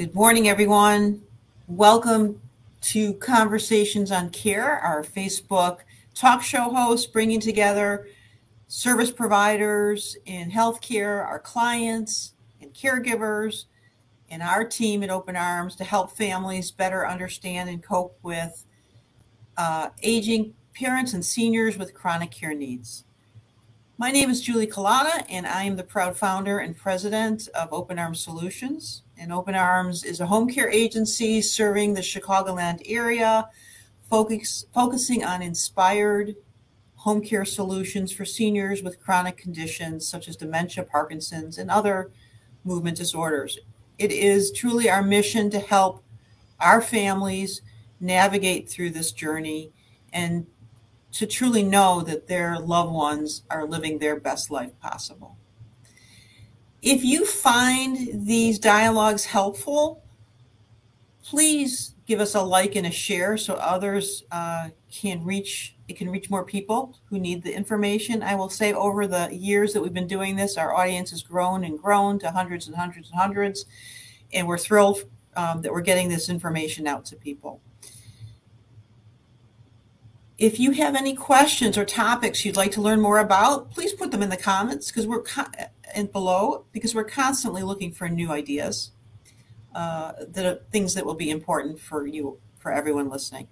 Good 0.00 0.14
morning, 0.14 0.48
everyone. 0.48 1.20
Welcome 1.68 2.40
to 2.80 3.12
Conversations 3.12 4.10
on 4.10 4.30
Care, 4.30 4.78
our 4.78 5.04
Facebook 5.04 5.80
talk 6.14 6.40
show 6.40 6.70
host, 6.70 7.12
bringing 7.12 7.38
together 7.38 8.08
service 8.66 9.10
providers 9.10 10.16
in 10.24 10.50
healthcare, 10.50 11.22
our 11.26 11.38
clients 11.38 12.32
and 12.62 12.72
caregivers, 12.72 13.66
and 14.30 14.42
our 14.42 14.64
team 14.64 15.02
at 15.02 15.10
Open 15.10 15.36
Arms 15.36 15.76
to 15.76 15.84
help 15.84 16.12
families 16.12 16.70
better 16.70 17.06
understand 17.06 17.68
and 17.68 17.82
cope 17.82 18.18
with 18.22 18.64
uh, 19.58 19.90
aging 20.02 20.54
parents 20.72 21.12
and 21.12 21.22
seniors 21.22 21.76
with 21.76 21.92
chronic 21.92 22.30
care 22.30 22.54
needs. 22.54 23.04
My 23.98 24.10
name 24.10 24.30
is 24.30 24.40
Julie 24.40 24.66
Collada, 24.66 25.26
and 25.28 25.46
I 25.46 25.64
am 25.64 25.76
the 25.76 25.84
proud 25.84 26.16
founder 26.16 26.58
and 26.58 26.74
president 26.74 27.50
of 27.54 27.70
Open 27.70 27.98
Arms 27.98 28.20
Solutions. 28.24 29.02
And 29.20 29.34
Open 29.34 29.54
Arms 29.54 30.02
is 30.02 30.20
a 30.20 30.26
home 30.26 30.48
care 30.48 30.70
agency 30.70 31.42
serving 31.42 31.92
the 31.92 32.00
Chicagoland 32.00 32.80
area, 32.86 33.50
focus, 34.08 34.64
focusing 34.72 35.22
on 35.22 35.42
inspired 35.42 36.36
home 36.96 37.20
care 37.20 37.44
solutions 37.44 38.12
for 38.12 38.24
seniors 38.24 38.82
with 38.82 38.98
chronic 38.98 39.36
conditions 39.36 40.08
such 40.08 40.26
as 40.26 40.36
dementia, 40.36 40.84
Parkinson's, 40.84 41.58
and 41.58 41.70
other 41.70 42.10
movement 42.64 42.96
disorders. 42.96 43.58
It 43.98 44.10
is 44.10 44.52
truly 44.52 44.88
our 44.88 45.02
mission 45.02 45.50
to 45.50 45.60
help 45.60 46.02
our 46.58 46.80
families 46.80 47.60
navigate 48.00 48.70
through 48.70 48.90
this 48.90 49.12
journey 49.12 49.70
and 50.14 50.46
to 51.12 51.26
truly 51.26 51.62
know 51.62 52.00
that 52.00 52.26
their 52.26 52.58
loved 52.58 52.92
ones 52.92 53.42
are 53.50 53.66
living 53.66 53.98
their 53.98 54.18
best 54.18 54.50
life 54.50 54.72
possible. 54.80 55.36
If 56.82 57.04
you 57.04 57.26
find 57.26 58.26
these 58.26 58.58
dialogues 58.58 59.26
helpful, 59.26 60.02
please 61.22 61.94
give 62.06 62.20
us 62.20 62.34
a 62.34 62.42
like 62.42 62.74
and 62.74 62.86
a 62.86 62.90
share 62.90 63.36
so 63.36 63.54
others 63.54 64.24
uh, 64.32 64.70
can 64.90 65.24
reach 65.24 65.76
it 65.88 65.96
can 65.96 66.08
reach 66.08 66.30
more 66.30 66.44
people 66.44 66.96
who 67.06 67.18
need 67.18 67.42
the 67.42 67.52
information. 67.52 68.22
I 68.22 68.36
will 68.36 68.48
say 68.48 68.72
over 68.72 69.08
the 69.08 69.28
years 69.32 69.72
that 69.72 69.82
we've 69.82 69.92
been 69.92 70.06
doing 70.06 70.36
this, 70.36 70.56
our 70.56 70.72
audience 70.72 71.10
has 71.10 71.22
grown 71.22 71.64
and 71.64 71.80
grown 71.80 72.18
to 72.20 72.30
hundreds 72.30 72.68
and 72.68 72.76
hundreds 72.76 73.10
and 73.10 73.18
hundreds, 73.18 73.66
and 74.32 74.46
we're 74.46 74.56
thrilled 74.56 75.02
um, 75.36 75.62
that 75.62 75.72
we're 75.72 75.80
getting 75.80 76.08
this 76.08 76.28
information 76.28 76.86
out 76.86 77.04
to 77.06 77.16
people. 77.16 77.60
If 80.38 80.58
you 80.58 80.70
have 80.70 80.94
any 80.94 81.14
questions 81.14 81.76
or 81.76 81.84
topics 81.84 82.44
you'd 82.44 82.56
like 82.56 82.72
to 82.72 82.80
learn 82.80 83.00
more 83.00 83.18
about, 83.18 83.70
please 83.70 83.92
put 83.92 84.10
them 84.10 84.22
in 84.22 84.30
the 84.30 84.36
comments 84.36 84.90
because 84.90 85.06
we're 85.06 85.24
and 85.94 86.10
below 86.12 86.64
because 86.72 86.94
we're 86.94 87.04
constantly 87.04 87.62
looking 87.62 87.92
for 87.92 88.08
new 88.08 88.30
ideas 88.30 88.92
uh, 89.74 90.12
that 90.28 90.46
are 90.46 90.60
things 90.70 90.94
that 90.94 91.04
will 91.04 91.14
be 91.14 91.30
important 91.30 91.78
for 91.78 92.06
you 92.06 92.38
for 92.58 92.72
everyone 92.72 93.08
listening. 93.08 93.48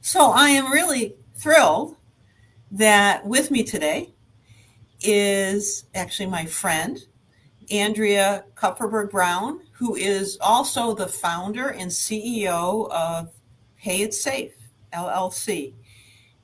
So 0.00 0.30
I 0.32 0.48
am 0.48 0.72
really 0.72 1.16
thrilled 1.34 1.96
that 2.70 3.26
with 3.26 3.50
me 3.50 3.62
today 3.62 4.14
is 5.00 5.84
actually 5.94 6.26
my 6.26 6.46
friend 6.46 6.98
Andrea 7.70 8.44
Kuperberg 8.54 9.10
Brown, 9.10 9.60
who 9.72 9.94
is 9.94 10.38
also 10.40 10.94
the 10.94 11.06
founder 11.06 11.68
and 11.68 11.90
CEO 11.90 12.90
of 12.90 13.30
Pay 13.76 14.02
It 14.02 14.14
Safe. 14.14 14.52
LLC. 14.92 15.74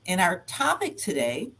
And 0.07 0.19
our 0.19 0.39
topic 0.47 0.97
today 0.97 1.51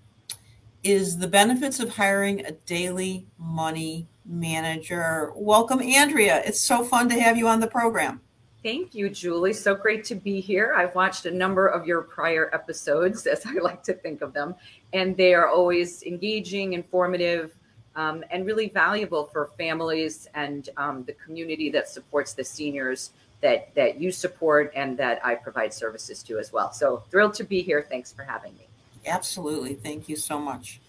is 0.84 1.18
the 1.18 1.28
benefits 1.28 1.80
of 1.80 1.90
hiring 1.90 2.46
a 2.46 2.52
daily 2.52 3.28
money 3.38 4.08
manager. 4.26 5.32
Welcome, 5.36 5.82
Andrea. 5.82 6.42
It's 6.46 6.60
so 6.60 6.84
fun 6.84 7.10
to 7.10 7.20
have 7.20 7.38
you 7.38 7.48
on 7.48 7.60
the 7.60 7.68
program. 7.68 8.22
Thank 8.62 8.94
you, 8.94 9.10
Julie. 9.10 9.54
So 9.54 9.74
great 9.74 10.04
to 10.06 10.16
be 10.16 10.42
here. 10.42 10.74
I've 10.76 10.94
watched 10.94 11.26
a 11.26 11.32
number 11.32 11.68
of 11.68 11.88
your 11.88 12.02
prior 12.02 12.50
episodes, 12.54 13.26
as 13.28 13.46
I 13.46 13.54
like 13.54 13.84
to 13.84 13.94
think 13.94 14.22
of 14.22 14.34
them, 14.34 14.56
and 14.94 15.16
they 15.16 15.34
are 15.34 15.48
always 15.48 16.04
engaging, 16.04 16.74
informative, 16.74 17.54
um, 17.96 18.24
and 18.32 18.46
really 18.46 18.70
valuable 18.70 19.26
for 19.26 19.50
families 19.58 20.28
and 20.34 20.70
um, 20.78 21.04
the 21.04 21.14
community 21.14 21.70
that 21.72 21.90
supports 21.90 22.34
the 22.34 22.44
seniors 22.44 23.12
that 23.42 23.74
that 23.74 24.00
you 24.00 24.12
support 24.12 24.72
and 24.76 24.98
that 24.98 25.26
I 25.26 25.36
provide 25.36 25.74
services 25.74 26.22
to 26.24 26.38
as 26.40 26.52
well. 26.52 26.72
So 26.72 27.04
thrilled 27.10 27.34
to 27.36 27.44
be 27.44 27.62
here. 27.62 27.86
Thanks 27.90 28.12
for 28.12 28.24
having 28.24 28.54
me. 28.58 28.69
Absolutely. 29.06 29.74
Thank 29.74 30.10
you 30.10 30.16
so 30.16 30.40
much. 30.40 30.80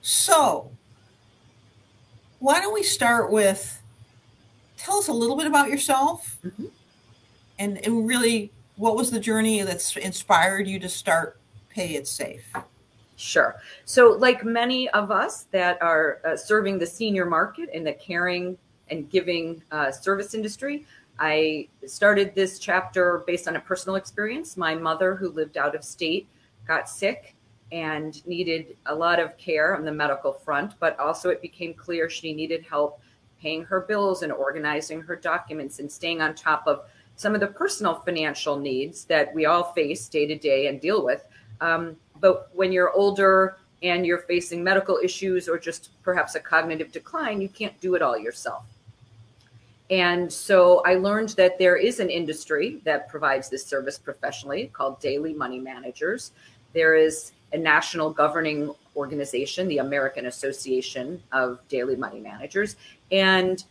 So, 0.00 0.70
why 2.38 2.60
don't 2.60 2.74
we 2.74 2.82
start 2.82 3.30
with 3.30 3.80
tell 4.76 4.98
us 4.98 5.08
a 5.08 5.12
little 5.12 5.36
bit 5.36 5.46
about 5.46 5.68
yourself 5.68 6.38
mm-hmm. 6.44 6.64
and, 7.58 7.78
and 7.86 8.06
really 8.06 8.50
what 8.76 8.96
was 8.96 9.12
the 9.12 9.20
journey 9.20 9.62
that's 9.62 9.96
inspired 9.96 10.66
you 10.66 10.80
to 10.80 10.88
start 10.88 11.38
Pay 11.68 11.94
It 11.94 12.08
Safe? 12.08 12.52
Sure. 13.16 13.54
So, 13.84 14.10
like 14.10 14.44
many 14.44 14.88
of 14.90 15.12
us 15.12 15.46
that 15.52 15.80
are 15.80 16.18
uh, 16.24 16.36
serving 16.36 16.78
the 16.78 16.86
senior 16.86 17.24
market 17.24 17.68
in 17.72 17.84
the 17.84 17.92
caring 17.92 18.58
and 18.90 19.08
giving 19.08 19.62
uh, 19.70 19.92
service 19.92 20.34
industry, 20.34 20.84
I 21.20 21.68
started 21.86 22.34
this 22.34 22.58
chapter 22.58 23.22
based 23.26 23.46
on 23.46 23.54
a 23.54 23.60
personal 23.60 23.94
experience. 23.94 24.56
My 24.56 24.74
mother, 24.74 25.14
who 25.14 25.30
lived 25.30 25.56
out 25.56 25.76
of 25.76 25.84
state, 25.84 26.26
got 26.66 26.88
sick 26.88 27.34
and 27.70 28.24
needed 28.26 28.76
a 28.86 28.94
lot 28.94 29.18
of 29.18 29.36
care 29.38 29.74
on 29.76 29.84
the 29.84 29.92
medical 29.92 30.32
front, 30.32 30.74
but 30.78 30.98
also 30.98 31.30
it 31.30 31.40
became 31.40 31.72
clear 31.72 32.08
she 32.08 32.32
needed 32.32 32.64
help 32.68 33.00
paying 33.40 33.64
her 33.64 33.80
bills 33.80 34.22
and 34.22 34.32
organizing 34.32 35.00
her 35.00 35.16
documents 35.16 35.78
and 35.78 35.90
staying 35.90 36.20
on 36.20 36.34
top 36.34 36.66
of 36.66 36.82
some 37.16 37.34
of 37.34 37.40
the 37.40 37.46
personal 37.46 37.94
financial 37.94 38.58
needs 38.58 39.04
that 39.06 39.34
we 39.34 39.46
all 39.46 39.72
face 39.72 40.08
day 40.08 40.26
to 40.26 40.36
day 40.36 40.68
and 40.68 40.80
deal 40.80 41.04
with. 41.04 41.26
Um, 41.60 41.96
but 42.20 42.50
when 42.52 42.72
you're 42.72 42.92
older 42.92 43.56
and 43.82 44.06
you're 44.06 44.18
facing 44.18 44.62
medical 44.62 44.98
issues 45.02 45.48
or 45.48 45.58
just 45.58 45.90
perhaps 46.02 46.34
a 46.34 46.40
cognitive 46.40 46.92
decline, 46.92 47.40
you 47.40 47.48
can't 47.48 47.78
do 47.80 47.94
it 47.94 48.02
all 48.02 48.16
yourself. 48.16 48.64
And 49.90 50.32
so 50.32 50.82
I 50.86 50.94
learned 50.94 51.30
that 51.30 51.58
there 51.58 51.76
is 51.76 52.00
an 52.00 52.08
industry 52.08 52.80
that 52.84 53.08
provides 53.08 53.50
this 53.50 53.66
service 53.66 53.98
professionally 53.98 54.70
called 54.72 55.00
daily 55.00 55.34
money 55.34 55.58
managers. 55.58 56.32
There 56.72 56.94
is 56.94 57.32
a 57.52 57.58
national 57.58 58.10
governing 58.10 58.74
organization, 58.96 59.68
the 59.68 59.78
American 59.78 60.26
Association 60.26 61.22
of 61.32 61.60
Daily 61.68 61.96
Money 61.96 62.20
Managers. 62.20 62.76
And 63.10 63.62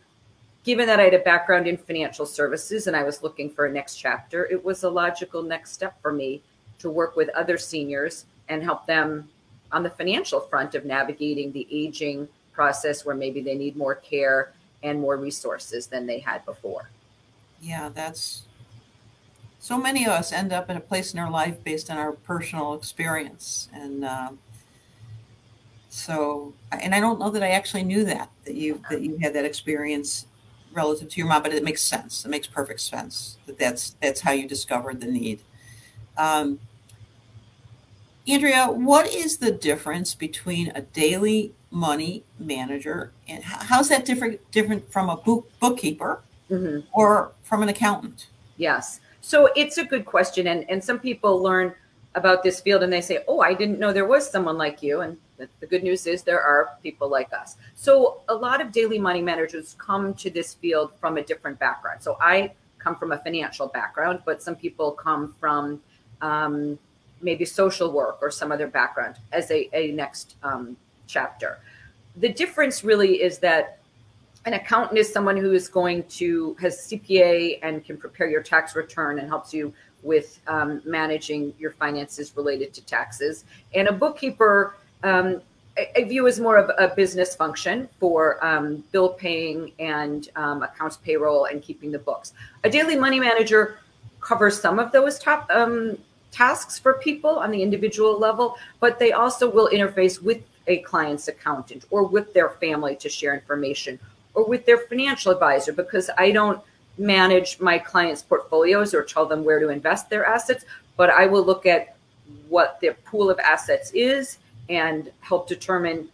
given 0.64 0.86
that 0.86 1.00
I 1.00 1.04
had 1.04 1.14
a 1.14 1.20
background 1.20 1.66
in 1.66 1.76
financial 1.76 2.26
services 2.26 2.86
and 2.86 2.96
I 2.96 3.02
was 3.02 3.22
looking 3.22 3.50
for 3.50 3.66
a 3.66 3.72
next 3.72 3.96
chapter, 3.96 4.46
it 4.46 4.64
was 4.64 4.84
a 4.84 4.90
logical 4.90 5.42
next 5.42 5.72
step 5.72 6.00
for 6.00 6.12
me 6.12 6.42
to 6.78 6.90
work 6.90 7.16
with 7.16 7.28
other 7.30 7.58
seniors 7.58 8.26
and 8.48 8.62
help 8.62 8.86
them 8.86 9.28
on 9.70 9.82
the 9.82 9.90
financial 9.90 10.40
front 10.40 10.74
of 10.74 10.84
navigating 10.84 11.52
the 11.52 11.66
aging 11.70 12.28
process 12.52 13.04
where 13.04 13.14
maybe 13.14 13.40
they 13.40 13.54
need 13.54 13.76
more 13.76 13.94
care 13.94 14.52
and 14.82 15.00
more 15.00 15.16
resources 15.16 15.86
than 15.86 16.06
they 16.06 16.18
had 16.18 16.44
before. 16.44 16.90
Yeah, 17.60 17.88
that's 17.94 18.42
so 19.62 19.78
many 19.78 20.04
of 20.04 20.10
us 20.10 20.32
end 20.32 20.52
up 20.52 20.68
in 20.70 20.76
a 20.76 20.80
place 20.80 21.14
in 21.14 21.20
our 21.20 21.30
life 21.30 21.62
based 21.62 21.88
on 21.88 21.96
our 21.96 22.10
personal 22.10 22.74
experience. 22.74 23.68
And 23.72 24.04
uh, 24.04 24.30
so, 25.88 26.52
and 26.72 26.92
I 26.92 26.98
don't 26.98 27.20
know 27.20 27.30
that 27.30 27.44
I 27.44 27.50
actually 27.50 27.84
knew 27.84 28.04
that, 28.06 28.28
that 28.44 28.56
you, 28.56 28.82
that 28.90 29.02
you 29.02 29.18
had 29.18 29.32
that 29.36 29.44
experience 29.44 30.26
relative 30.72 31.10
to 31.10 31.16
your 31.16 31.28
mom, 31.28 31.44
but 31.44 31.54
it 31.54 31.62
makes 31.62 31.80
sense. 31.80 32.24
It 32.24 32.28
makes 32.28 32.48
perfect 32.48 32.80
sense 32.80 33.38
that 33.46 33.56
that's, 33.56 33.94
that's 34.02 34.22
how 34.22 34.32
you 34.32 34.48
discovered 34.48 35.00
the 35.00 35.06
need. 35.06 35.42
Um, 36.18 36.58
Andrea, 38.26 38.66
what 38.66 39.14
is 39.14 39.36
the 39.36 39.52
difference 39.52 40.12
between 40.16 40.72
a 40.74 40.80
daily 40.80 41.54
money 41.70 42.24
manager 42.36 43.12
and 43.28 43.44
how's 43.44 43.88
that 43.88 44.04
different 44.04 44.38
different 44.50 44.92
from 44.92 45.08
a 45.08 45.16
book, 45.16 45.48
bookkeeper 45.60 46.20
mm-hmm. 46.50 46.80
or 46.92 47.30
from 47.44 47.62
an 47.62 47.68
accountant? 47.68 48.26
Yes. 48.56 48.98
So 49.22 49.48
it's 49.56 49.78
a 49.78 49.84
good 49.84 50.04
question 50.04 50.48
and 50.48 50.68
and 50.68 50.82
some 50.82 50.98
people 50.98 51.40
learn 51.40 51.74
about 52.14 52.42
this 52.42 52.60
field 52.60 52.82
and 52.82 52.92
they 52.92 53.00
say, 53.00 53.24
"Oh, 53.26 53.40
I 53.40 53.54
didn't 53.54 53.78
know 53.78 53.92
there 53.92 54.04
was 54.04 54.28
someone 54.28 54.58
like 54.58 54.82
you." 54.82 55.00
And 55.00 55.16
the, 55.38 55.66
good 55.66 55.82
news 55.82 56.06
is 56.06 56.22
there 56.22 56.42
are 56.42 56.76
people 56.82 57.08
like 57.08 57.32
us. 57.32 57.56
So 57.74 58.20
a 58.28 58.34
lot 58.34 58.60
of 58.60 58.72
daily 58.72 58.98
money 58.98 59.22
managers 59.22 59.74
come 59.78 60.12
to 60.14 60.28
this 60.28 60.54
field 60.54 60.92
from 61.00 61.16
a 61.16 61.22
different 61.22 61.58
background. 61.58 62.02
So 62.02 62.18
I 62.20 62.52
come 62.78 62.96
from 62.96 63.12
a 63.12 63.18
financial 63.18 63.68
background, 63.68 64.22
but 64.26 64.42
some 64.42 64.56
people 64.56 64.90
come 64.90 65.34
from 65.40 65.80
um, 66.20 66.78
maybe 67.20 67.44
social 67.44 67.92
work 67.92 68.18
or 68.20 68.30
some 68.30 68.52
other 68.52 68.66
background 68.66 69.16
as 69.30 69.50
a, 69.50 69.70
a 69.72 69.92
next 69.92 70.34
um, 70.42 70.76
chapter. 71.06 71.60
The 72.16 72.28
difference 72.28 72.84
really 72.84 73.22
is 73.22 73.38
that 73.38 73.78
an 74.44 74.54
accountant 74.54 74.98
is 74.98 75.12
someone 75.12 75.36
who 75.36 75.52
is 75.52 75.68
going 75.68 76.02
to 76.04 76.56
has 76.60 76.88
CPA 76.88 77.58
and 77.62 77.84
can 77.84 77.96
prepare 77.96 78.28
your 78.28 78.42
tax 78.42 78.74
return 78.74 79.18
and 79.18 79.28
helps 79.28 79.54
you 79.54 79.72
with 80.02 80.40
um, 80.48 80.82
managing 80.84 81.54
your 81.58 81.70
finances 81.72 82.32
related 82.36 82.74
to 82.74 82.84
taxes. 82.84 83.44
And 83.74 83.86
a 83.86 83.92
bookkeeper 83.92 84.74
um, 85.04 85.40
I, 85.76 85.88
I 85.96 86.04
view 86.04 86.26
as 86.26 86.40
more 86.40 86.56
of 86.56 86.70
a 86.78 86.94
business 86.94 87.34
function 87.34 87.88
for 87.98 88.44
um, 88.44 88.84
bill 88.92 89.10
paying 89.10 89.72
and 89.78 90.28
um, 90.36 90.62
accounts 90.62 90.98
payroll 90.98 91.46
and 91.46 91.62
keeping 91.62 91.90
the 91.90 91.98
books. 91.98 92.32
A 92.64 92.70
daily 92.70 92.96
money 92.96 93.20
manager 93.20 93.78
covers 94.20 94.60
some 94.60 94.78
of 94.78 94.92
those 94.92 95.18
top 95.18 95.48
um, 95.50 95.96
tasks 96.30 96.78
for 96.78 96.94
people 96.94 97.30
on 97.30 97.50
the 97.50 97.62
individual 97.62 98.18
level, 98.18 98.56
but 98.80 98.98
they 98.98 99.12
also 99.12 99.48
will 99.50 99.68
interface 99.68 100.22
with 100.22 100.42
a 100.68 100.78
client's 100.78 101.28
accountant 101.28 101.84
or 101.90 102.04
with 102.04 102.32
their 102.32 102.50
family 102.50 102.94
to 102.96 103.08
share 103.08 103.34
information 103.34 103.98
or 104.34 104.46
with 104.46 104.66
their 104.66 104.78
financial 104.78 105.32
advisor 105.32 105.72
because 105.72 106.10
I 106.16 106.30
don't 106.30 106.60
manage 106.98 107.60
my 107.60 107.78
clients' 107.78 108.22
portfolios 108.22 108.94
or 108.94 109.02
tell 109.02 109.26
them 109.26 109.44
where 109.44 109.60
to 109.60 109.68
invest 109.68 110.10
their 110.10 110.24
assets, 110.24 110.64
but 110.96 111.10
I 111.10 111.26
will 111.26 111.44
look 111.44 111.66
at 111.66 111.96
what 112.48 112.80
their 112.80 112.94
pool 112.94 113.30
of 113.30 113.38
assets 113.38 113.90
is 113.94 114.38
and 114.68 115.10
help 115.20 115.48
determine 115.48 116.08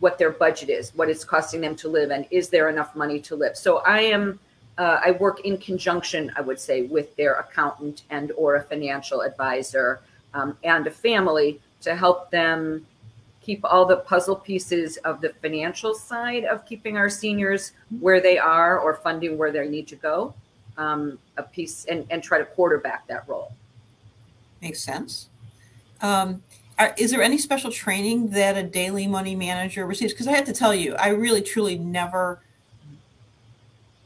what 0.00 0.18
their 0.18 0.30
budget 0.30 0.70
is, 0.70 0.94
what 0.94 1.10
it's 1.10 1.24
costing 1.24 1.60
them 1.60 1.76
to 1.76 1.88
live, 1.88 2.10
and 2.10 2.26
is 2.30 2.48
there 2.48 2.68
enough 2.68 2.96
money 2.96 3.20
to 3.20 3.36
live. 3.36 3.56
So 3.56 3.78
I 3.78 4.00
am, 4.00 4.40
uh, 4.78 5.00
I 5.04 5.10
work 5.12 5.40
in 5.40 5.58
conjunction, 5.58 6.32
I 6.36 6.40
would 6.40 6.58
say, 6.58 6.82
with 6.82 7.14
their 7.16 7.34
accountant 7.34 8.02
and 8.08 8.32
or 8.36 8.56
a 8.56 8.62
financial 8.62 9.20
advisor 9.20 10.00
um, 10.32 10.56
and 10.64 10.86
a 10.86 10.90
family 10.90 11.60
to 11.82 11.94
help 11.94 12.30
them 12.30 12.86
keep 13.50 13.64
all 13.64 13.84
the 13.84 13.96
puzzle 13.96 14.36
pieces 14.36 14.96
of 14.98 15.20
the 15.20 15.30
financial 15.42 15.92
side 15.92 16.44
of 16.44 16.64
keeping 16.64 16.96
our 16.96 17.10
seniors 17.10 17.72
where 17.98 18.20
they 18.20 18.38
are 18.38 18.78
or 18.78 18.94
funding 18.94 19.36
where 19.36 19.50
they 19.50 19.68
need 19.68 19.88
to 19.88 19.96
go 19.96 20.32
um, 20.78 21.18
a 21.36 21.42
piece 21.42 21.84
and, 21.86 22.06
and 22.10 22.22
try 22.22 22.38
to 22.38 22.44
quarterback 22.44 23.08
that 23.08 23.28
role. 23.28 23.52
Makes 24.62 24.84
sense. 24.84 25.30
Um, 26.00 26.44
are, 26.78 26.94
is 26.96 27.10
there 27.10 27.22
any 27.22 27.38
special 27.38 27.72
training 27.72 28.30
that 28.30 28.56
a 28.56 28.62
daily 28.62 29.08
money 29.08 29.34
manager 29.34 29.84
receives? 29.84 30.12
Because 30.12 30.28
i 30.28 30.32
have 30.32 30.46
to 30.46 30.52
tell 30.52 30.74
you 30.74 30.94
i 30.94 31.08
really 31.08 31.42
truly 31.42 31.76
never 31.76 32.40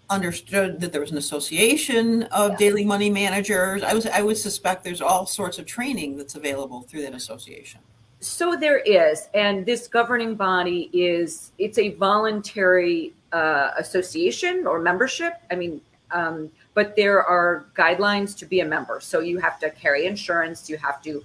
understood 0.08 0.81
that 0.81 0.90
there 0.90 1.02
was 1.02 1.11
an 1.11 1.19
association 1.19 2.23
of 2.25 2.52
yeah. 2.52 2.56
daily 2.56 2.85
money 2.85 3.11
managers. 3.11 3.82
I 3.82 3.93
was 3.93 4.06
i 4.06 4.23
would 4.23 4.38
suspect 4.38 4.85
there's 4.85 5.02
all 5.02 5.26
sorts 5.26 5.58
of 5.58 5.67
training 5.67 6.17
that's 6.17 6.35
available 6.35 6.81
through 6.82 7.02
that 7.02 7.14
association 7.14 7.81
so 8.25 8.56
there 8.56 8.79
is, 8.79 9.29
and 9.35 9.67
this 9.67 9.87
governing 9.87 10.35
body 10.35 10.88
is 10.94 11.53
it's 11.59 11.79
a 11.79 11.91
voluntary 11.91 13.12
uh, 13.32 13.73
association 13.76 14.67
or 14.67 14.81
membership. 14.81 15.35
I 15.50 15.56
mean, 15.56 15.81
um, 16.11 16.50
but 16.73 16.97
there 16.97 17.23
are 17.23 17.67
guidelines 17.75 18.37
to 18.38 18.47
be 18.47 18.61
a 18.61 18.65
member. 18.65 18.99
So 19.00 19.21
you 19.21 19.38
have 19.38 19.59
to 19.61 19.71
carry 19.71 20.06
insurance. 20.06 20.71
You 20.71 20.79
have 20.79 21.03
to 21.03 21.23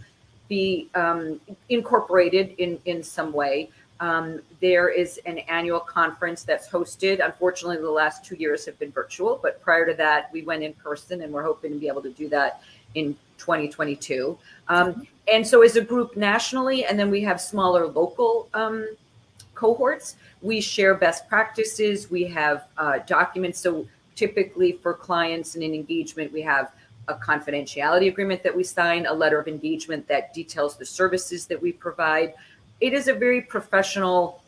be 0.49 0.89
um, 0.93 1.39
incorporated 1.69 2.55
in 2.57 2.79
in 2.83 3.01
some 3.01 3.31
way. 3.31 3.69
Um, 4.01 4.41
there 4.61 4.89
is 4.89 5.19
an 5.25 5.39
annual 5.39 5.79
conference 5.79 6.43
that's 6.43 6.67
hosted. 6.67 7.23
Unfortunately, 7.23 7.77
the 7.77 7.89
last 7.89 8.25
two 8.25 8.35
years 8.35 8.65
have 8.65 8.77
been 8.77 8.91
virtual, 8.91 9.39
but 9.41 9.61
prior 9.61 9.85
to 9.85 9.93
that, 9.93 10.29
we 10.33 10.41
went 10.41 10.63
in 10.63 10.73
person, 10.73 11.21
and 11.21 11.31
we're 11.31 11.43
hoping 11.43 11.71
to 11.73 11.79
be 11.79 11.87
able 11.87 12.01
to 12.01 12.11
do 12.11 12.27
that 12.29 12.61
in 12.95 13.15
2022. 13.39 14.37
Um, 14.67 15.07
and 15.31 15.45
so, 15.45 15.61
as 15.61 15.75
a 15.75 15.81
group 15.81 16.15
nationally, 16.15 16.85
and 16.85 16.99
then 16.99 17.09
we 17.09 17.21
have 17.21 17.39
smaller 17.41 17.87
local 17.87 18.49
um, 18.53 18.87
cohorts, 19.55 20.15
we 20.41 20.61
share 20.61 20.95
best 20.95 21.27
practices. 21.27 22.09
We 22.11 22.23
have 22.25 22.65
uh, 22.77 22.99
documents. 23.07 23.59
So, 23.59 23.85
typically 24.15 24.73
for 24.73 24.93
clients 24.93 25.55
and 25.55 25.63
in 25.63 25.73
engagement, 25.73 26.31
we 26.33 26.41
have 26.41 26.71
a 27.07 27.15
confidentiality 27.15 28.07
agreement 28.07 28.43
that 28.43 28.55
we 28.55 28.63
sign, 28.63 29.05
a 29.05 29.13
letter 29.13 29.39
of 29.39 29.47
engagement 29.47 30.07
that 30.07 30.33
details 30.33 30.77
the 30.77 30.85
services 30.85 31.47
that 31.47 31.59
we 31.59 31.71
provide. 31.71 32.33
It 32.81 32.93
is 32.93 33.07
a 33.07 33.13
very 33.13 33.41
professional 33.41 34.41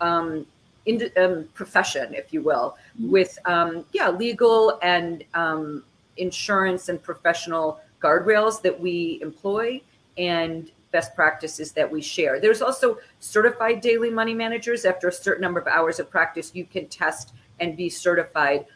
um, 0.00 0.46
in, 0.86 1.10
um, 1.16 1.48
profession, 1.54 2.14
if 2.14 2.32
you 2.32 2.42
will, 2.42 2.76
mm-hmm. 2.96 3.10
with 3.10 3.38
um, 3.44 3.84
yeah 3.92 4.10
legal 4.10 4.78
and 4.82 5.24
um, 5.34 5.84
insurance 6.16 6.88
and 6.88 7.02
professional 7.02 7.80
guardrails 8.00 8.62
that 8.62 8.78
we 8.78 9.18
employ 9.22 9.80
and 10.16 10.70
best 10.90 11.14
practices 11.14 11.72
that 11.72 11.90
we 11.90 12.00
share. 12.00 12.40
There's 12.40 12.62
also 12.62 12.98
certified 13.20 13.80
daily 13.80 14.10
money 14.10 14.34
managers. 14.34 14.84
After 14.84 15.08
a 15.08 15.12
certain 15.12 15.42
number 15.42 15.60
of 15.60 15.66
hours 15.66 15.98
of 15.98 16.10
practice, 16.10 16.50
you 16.54 16.64
can 16.64 16.86
test 16.86 17.32
and 17.60 17.76
be 17.76 17.88
certified. 17.88 18.66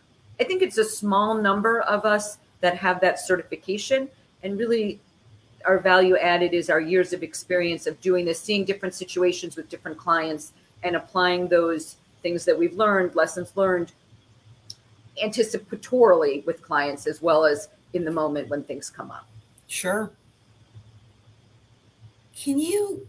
I 0.40 0.44
think 0.44 0.62
it's 0.62 0.78
a 0.78 0.84
small 0.84 1.34
number 1.34 1.80
of 1.82 2.04
us 2.04 2.38
that 2.60 2.76
have 2.76 3.00
that 3.00 3.18
certification. 3.18 4.08
And 4.42 4.58
really, 4.58 5.00
our 5.64 5.78
value 5.78 6.16
added 6.16 6.52
is 6.52 6.68
our 6.68 6.80
years 6.80 7.12
of 7.12 7.22
experience 7.22 7.86
of 7.86 8.00
doing 8.00 8.24
this, 8.24 8.40
seeing 8.40 8.64
different 8.64 8.94
situations 8.94 9.56
with 9.56 9.68
different 9.68 9.96
clients 9.96 10.52
and 10.82 10.96
applying 10.96 11.48
those 11.48 11.96
things 12.22 12.44
that 12.44 12.58
we've 12.58 12.74
learned, 12.74 13.14
lessons 13.14 13.52
learned, 13.56 13.92
anticipatorily 15.22 16.44
with 16.46 16.62
clients 16.62 17.06
as 17.06 17.20
well 17.22 17.44
as 17.44 17.68
in 17.92 18.04
the 18.04 18.10
moment 18.10 18.48
when 18.48 18.62
things 18.64 18.90
come 18.90 19.10
up. 19.10 19.28
Sure. 19.66 20.10
Can 22.36 22.58
you, 22.58 23.06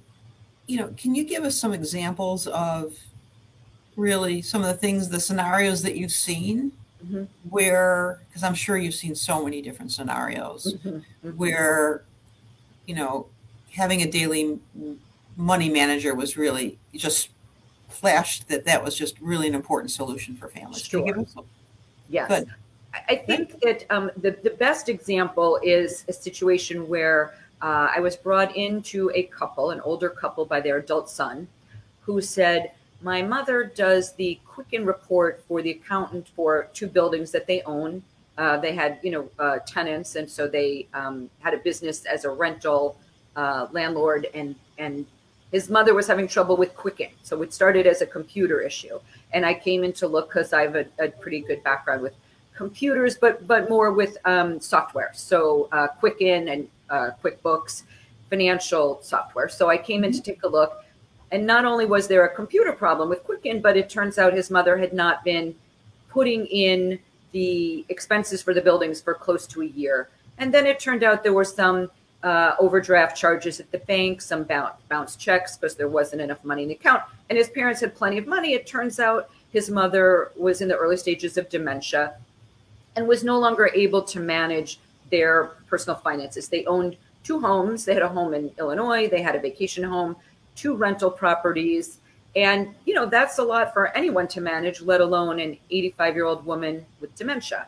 you 0.68 0.78
know, 0.78 0.94
can 0.98 1.16
you 1.16 1.24
give 1.24 1.44
us 1.44 1.58
some 1.58 1.74
examples 1.74 2.48
of 2.48 2.96
really 3.96 4.42
some 4.42 4.62
of 4.62 4.68
the 4.68 4.74
things, 4.74 5.10
the 5.10 5.20
scenarios 5.20 5.82
that 5.84 5.96
you've 5.96 6.12
seen 6.12 6.72
mm-hmm. 7.04 7.24
where, 7.50 8.20
because 8.28 8.44
I'm 8.44 8.54
sure 8.54 8.78
you've 8.78 8.94
seen 8.94 9.16
so 9.16 9.44
many 9.44 9.62
different 9.62 9.92
scenarios 9.92 10.74
mm-hmm. 10.74 10.90
Mm-hmm. 10.90 11.30
where, 11.38 12.04
you 12.86 12.96
know, 12.96 13.28
having 13.72 14.02
a 14.02 14.10
daily 14.10 14.60
money 15.36 15.70
manager 15.70 16.14
was 16.14 16.38
really 16.38 16.78
just 16.94 17.30
flashed 17.90 18.48
that 18.50 18.66
that 18.66 18.84
was 18.84 18.96
just 18.96 19.20
really 19.20 19.48
an 19.48 19.56
important 19.56 19.92
solution 19.92 20.36
for 20.36 20.48
families. 20.48 20.84
Sure. 20.84 21.26
Yes. 22.10 22.28
Good. 22.28 22.54
I 23.10 23.16
think 23.16 23.60
that 23.62 23.86
um, 23.90 24.12
the, 24.18 24.32
the 24.32 24.52
best 24.52 24.88
example 24.88 25.60
is 25.64 26.06
a 26.08 26.14
situation 26.14 26.88
where 26.88 27.34
uh, 27.62 27.90
I 27.96 28.00
was 28.00 28.16
brought 28.16 28.56
into 28.56 29.12
a 29.16 29.24
couple, 29.24 29.72
an 29.72 29.82
older 29.82 30.10
couple 30.10 30.46
by 30.46 30.62
their 30.62 30.78
adult 30.78 31.10
son, 31.10 31.48
who 32.02 32.22
said, 32.22 32.72
My 33.02 33.22
mother 33.22 33.64
does 33.64 34.14
the 34.14 34.40
Quicken 34.46 34.86
report 34.86 35.44
for 35.48 35.62
the 35.62 35.72
accountant 35.72 36.28
for 36.36 36.70
two 36.74 36.88
buildings 36.88 37.32
that 37.32 37.48
they 37.48 37.62
own. 37.64 38.04
Uh, 38.38 38.58
they 38.58 38.76
had, 38.76 39.00
you 39.02 39.12
know, 39.12 39.30
uh, 39.40 39.60
tenants, 39.66 40.16
and 40.16 40.30
so 40.30 40.48
they 40.48 40.88
um, 40.94 41.30
had 41.40 41.54
a 41.54 41.58
business 41.58 42.06
as 42.06 42.26
a 42.26 42.30
rental 42.30 42.98
uh, 43.36 43.68
landlord, 43.72 44.28
and 44.34 44.56
and 44.78 45.06
his 45.52 45.70
mother 45.70 45.94
was 45.94 46.08
having 46.08 46.28
trouble 46.28 46.58
with 46.58 46.76
Quicken. 46.76 47.10
So 47.22 47.42
it 47.44 47.54
started 47.54 47.86
as 47.86 48.02
a 48.02 48.08
computer 48.08 48.60
issue, 48.60 49.00
and 49.34 49.46
I 49.46 49.54
came 49.54 49.84
in 49.84 49.94
to 49.94 50.08
look 50.08 50.30
because 50.30 50.52
I 50.52 50.64
have 50.64 50.76
a, 50.76 50.86
a 51.00 51.10
pretty 51.10 51.42
good 51.42 51.64
background 51.64 52.02
with 52.02 52.14
computers, 52.56 53.18
but 53.18 53.48
but 53.48 53.70
more 53.70 53.92
with 53.92 54.18
um, 54.26 54.60
software. 54.60 55.12
So 55.14 55.70
uh, 55.72 55.88
Quicken 55.88 56.48
and 56.50 56.68
uh, 56.90 57.12
QuickBooks, 57.24 57.84
financial 58.30 59.00
software. 59.02 59.50
So 59.50 59.70
I 59.70 59.78
came 59.78 60.04
in 60.04 60.12
to 60.12 60.18
mm-hmm. 60.18 60.26
take 60.26 60.44
a 60.44 60.48
look, 60.48 60.84
and 61.32 61.46
not 61.46 61.66
only 61.66 61.86
was 61.86 62.08
there 62.08 62.26
a 62.26 62.36
computer 62.36 62.74
problem 62.74 63.10
with 63.10 63.24
Quicken, 63.24 63.62
but 63.62 63.78
it 63.78 63.90
turns 63.90 64.18
out 64.18 64.34
his 64.34 64.50
mother 64.50 64.78
had 64.78 64.94
not 64.94 65.24
been 65.24 65.56
putting 66.10 66.46
in 66.48 67.00
the 67.32 67.84
expenses 67.90 68.42
for 68.42 68.54
the 68.54 68.62
buildings 68.62 69.02
for 69.02 69.14
close 69.14 69.48
to 69.48 69.62
a 69.62 69.66
year. 69.66 70.10
And 70.38 70.54
then 70.54 70.66
it 70.66 70.80
turned 70.80 71.04
out 71.04 71.24
there 71.24 71.34
were 71.34 71.44
some 71.44 71.90
uh, 72.24 72.56
overdraft 72.60 73.18
charges 73.18 73.60
at 73.60 73.72
the 73.72 73.80
bank, 73.80 74.22
some 74.22 74.44
bounce, 74.44 74.76
bounce 74.88 75.16
checks 75.16 75.58
because 75.58 75.76
there 75.76 75.90
wasn't 75.90 76.22
enough 76.22 76.44
money 76.44 76.64
in 76.64 76.70
the 76.70 76.76
account. 76.76 77.04
And 77.30 77.38
his 77.38 77.50
parents 77.50 77.82
had 77.82 77.96
plenty 77.96 78.18
of 78.18 78.28
money. 78.28 78.54
It 78.54 78.66
turns 78.66 79.00
out 79.00 79.30
his 79.52 79.70
mother 79.70 80.32
was 80.36 80.62
in 80.62 80.68
the 80.68 80.76
early 80.76 80.98
stages 80.98 81.38
of 81.38 81.50
dementia 81.50 82.14
and 82.96 83.08
was 83.08 83.24
no 83.24 83.40
longer 83.40 83.70
able 83.74 84.02
to 84.02 84.20
manage 84.20 84.80
their 85.10 85.52
personal 85.68 85.98
finances. 86.00 86.48
They 86.50 86.66
owned 86.66 86.98
two 87.24 87.40
homes. 87.40 87.86
They 87.86 87.94
had 87.94 88.04
a 88.04 88.10
home 88.10 88.34
in 88.34 88.52
Illinois, 88.60 89.08
they 89.08 89.22
had 89.22 89.36
a 89.36 89.40
vacation 89.40 89.84
home, 89.84 90.16
two 90.56 90.76
rental 90.76 91.10
properties. 91.10 92.00
And, 92.36 92.74
you 92.86 92.94
know, 92.94 93.06
that's 93.06 93.38
a 93.38 93.44
lot 93.44 93.74
for 93.74 93.96
anyone 93.96 94.28
to 94.30 94.42
manage, 94.42 94.82
let 94.82 95.02
alone 95.02 95.40
an 95.40 95.58
85 95.70 96.16
year 96.16 96.26
old 96.26 96.46
woman 96.46 96.86
with 97.00 97.16
dementia. 97.16 97.68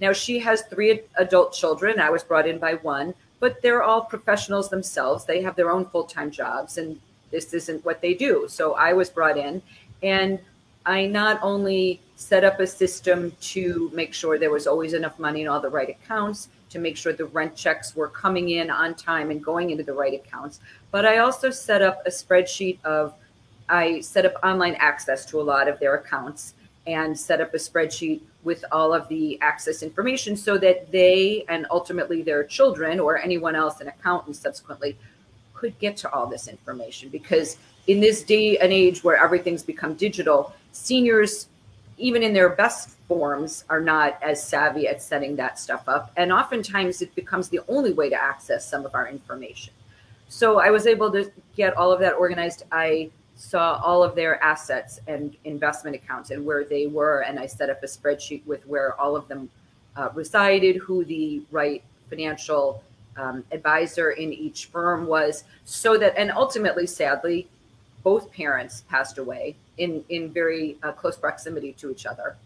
Now, 0.00 0.12
she 0.12 0.38
has 0.40 0.62
three 0.62 1.02
adult 1.16 1.52
children. 1.52 2.00
I 2.00 2.10
was 2.10 2.22
brought 2.22 2.46
in 2.46 2.58
by 2.58 2.74
one, 2.74 3.14
but 3.40 3.60
they're 3.62 3.82
all 3.82 4.02
professionals 4.02 4.68
themselves. 4.68 5.24
They 5.24 5.42
have 5.42 5.56
their 5.56 5.70
own 5.70 5.86
full 5.86 6.04
time 6.04 6.30
jobs, 6.30 6.78
and 6.78 7.00
this 7.30 7.52
isn't 7.54 7.84
what 7.84 8.00
they 8.00 8.14
do. 8.14 8.46
So 8.48 8.74
I 8.74 8.92
was 8.92 9.10
brought 9.10 9.36
in, 9.36 9.62
and 10.02 10.38
I 10.86 11.06
not 11.06 11.40
only 11.42 12.00
set 12.16 12.44
up 12.44 12.60
a 12.60 12.66
system 12.66 13.32
to 13.40 13.90
make 13.94 14.14
sure 14.14 14.38
there 14.38 14.50
was 14.50 14.66
always 14.66 14.92
enough 14.92 15.18
money 15.18 15.42
in 15.42 15.48
all 15.48 15.60
the 15.60 15.68
right 15.68 15.88
accounts, 15.88 16.48
to 16.70 16.78
make 16.78 16.96
sure 16.96 17.12
the 17.12 17.26
rent 17.26 17.54
checks 17.54 17.94
were 17.94 18.08
coming 18.08 18.50
in 18.50 18.70
on 18.70 18.94
time 18.94 19.30
and 19.30 19.42
going 19.42 19.70
into 19.70 19.84
the 19.84 19.92
right 19.92 20.14
accounts. 20.14 20.60
But 20.90 21.06
I 21.06 21.18
also 21.18 21.50
set 21.50 21.82
up 21.82 22.02
a 22.04 22.10
spreadsheet 22.10 22.84
of, 22.84 23.14
I 23.68 24.00
set 24.00 24.26
up 24.26 24.34
online 24.42 24.74
access 24.74 25.24
to 25.26 25.40
a 25.40 25.42
lot 25.42 25.68
of 25.68 25.78
their 25.78 25.94
accounts 25.94 26.54
and 26.86 27.18
set 27.18 27.40
up 27.40 27.54
a 27.54 27.58
spreadsheet 27.58 28.20
with 28.42 28.64
all 28.72 28.92
of 28.92 29.08
the 29.08 29.40
access 29.40 29.82
information 29.82 30.36
so 30.36 30.58
that 30.58 30.90
they 30.92 31.44
and 31.48 31.66
ultimately 31.70 32.22
their 32.22 32.44
children 32.44 33.00
or 33.00 33.18
anyone 33.18 33.54
else, 33.54 33.80
an 33.80 33.88
accountant 33.88 34.36
subsequently, 34.36 34.98
could 35.54 35.78
get 35.78 35.96
to 35.96 36.12
all 36.12 36.26
this 36.26 36.48
information 36.48 37.08
because 37.08 37.56
in 37.86 38.00
this 38.00 38.22
day 38.22 38.58
and 38.58 38.72
age 38.72 39.02
where 39.02 39.16
everything's 39.16 39.62
become 39.62 39.94
digital, 39.94 40.52
seniors, 40.74 41.48
even 41.96 42.22
in 42.22 42.34
their 42.34 42.50
best 42.50 42.90
forms, 43.08 43.64
are 43.70 43.80
not 43.80 44.18
as 44.22 44.42
savvy 44.42 44.88
at 44.88 45.00
setting 45.00 45.36
that 45.36 45.58
stuff 45.58 45.88
up. 45.88 46.12
And 46.16 46.32
oftentimes 46.32 47.00
it 47.00 47.14
becomes 47.14 47.48
the 47.48 47.60
only 47.68 47.92
way 47.92 48.10
to 48.10 48.20
access 48.20 48.68
some 48.68 48.84
of 48.84 48.94
our 48.94 49.08
information. 49.08 49.72
So 50.28 50.58
I 50.58 50.70
was 50.70 50.86
able 50.86 51.12
to 51.12 51.30
get 51.56 51.76
all 51.76 51.92
of 51.92 52.00
that 52.00 52.14
organized. 52.14 52.64
I 52.72 53.10
saw 53.36 53.80
all 53.84 54.02
of 54.02 54.14
their 54.14 54.42
assets 54.42 55.00
and 55.06 55.36
investment 55.44 55.94
accounts 55.96 56.30
and 56.30 56.44
where 56.44 56.64
they 56.64 56.86
were. 56.86 57.20
And 57.20 57.38
I 57.38 57.46
set 57.46 57.70
up 57.70 57.82
a 57.82 57.86
spreadsheet 57.86 58.44
with 58.46 58.66
where 58.66 58.98
all 59.00 59.16
of 59.16 59.28
them 59.28 59.48
uh, 59.96 60.08
resided, 60.14 60.76
who 60.76 61.04
the 61.04 61.42
right 61.52 61.82
financial 62.10 62.82
um, 63.16 63.44
advisor 63.52 64.10
in 64.10 64.32
each 64.32 64.66
firm 64.66 65.06
was, 65.06 65.44
so 65.64 65.96
that, 65.98 66.14
and 66.16 66.32
ultimately, 66.32 66.86
sadly, 66.86 67.46
both 68.02 68.32
parents 68.32 68.82
passed 68.88 69.18
away 69.18 69.54
in, 69.78 70.04
in 70.08 70.30
very 70.30 70.76
uh, 70.82 70.92
close 70.92 71.16
proximity 71.16 71.72
to 71.74 71.90
each 71.90 72.06
other, 72.06 72.36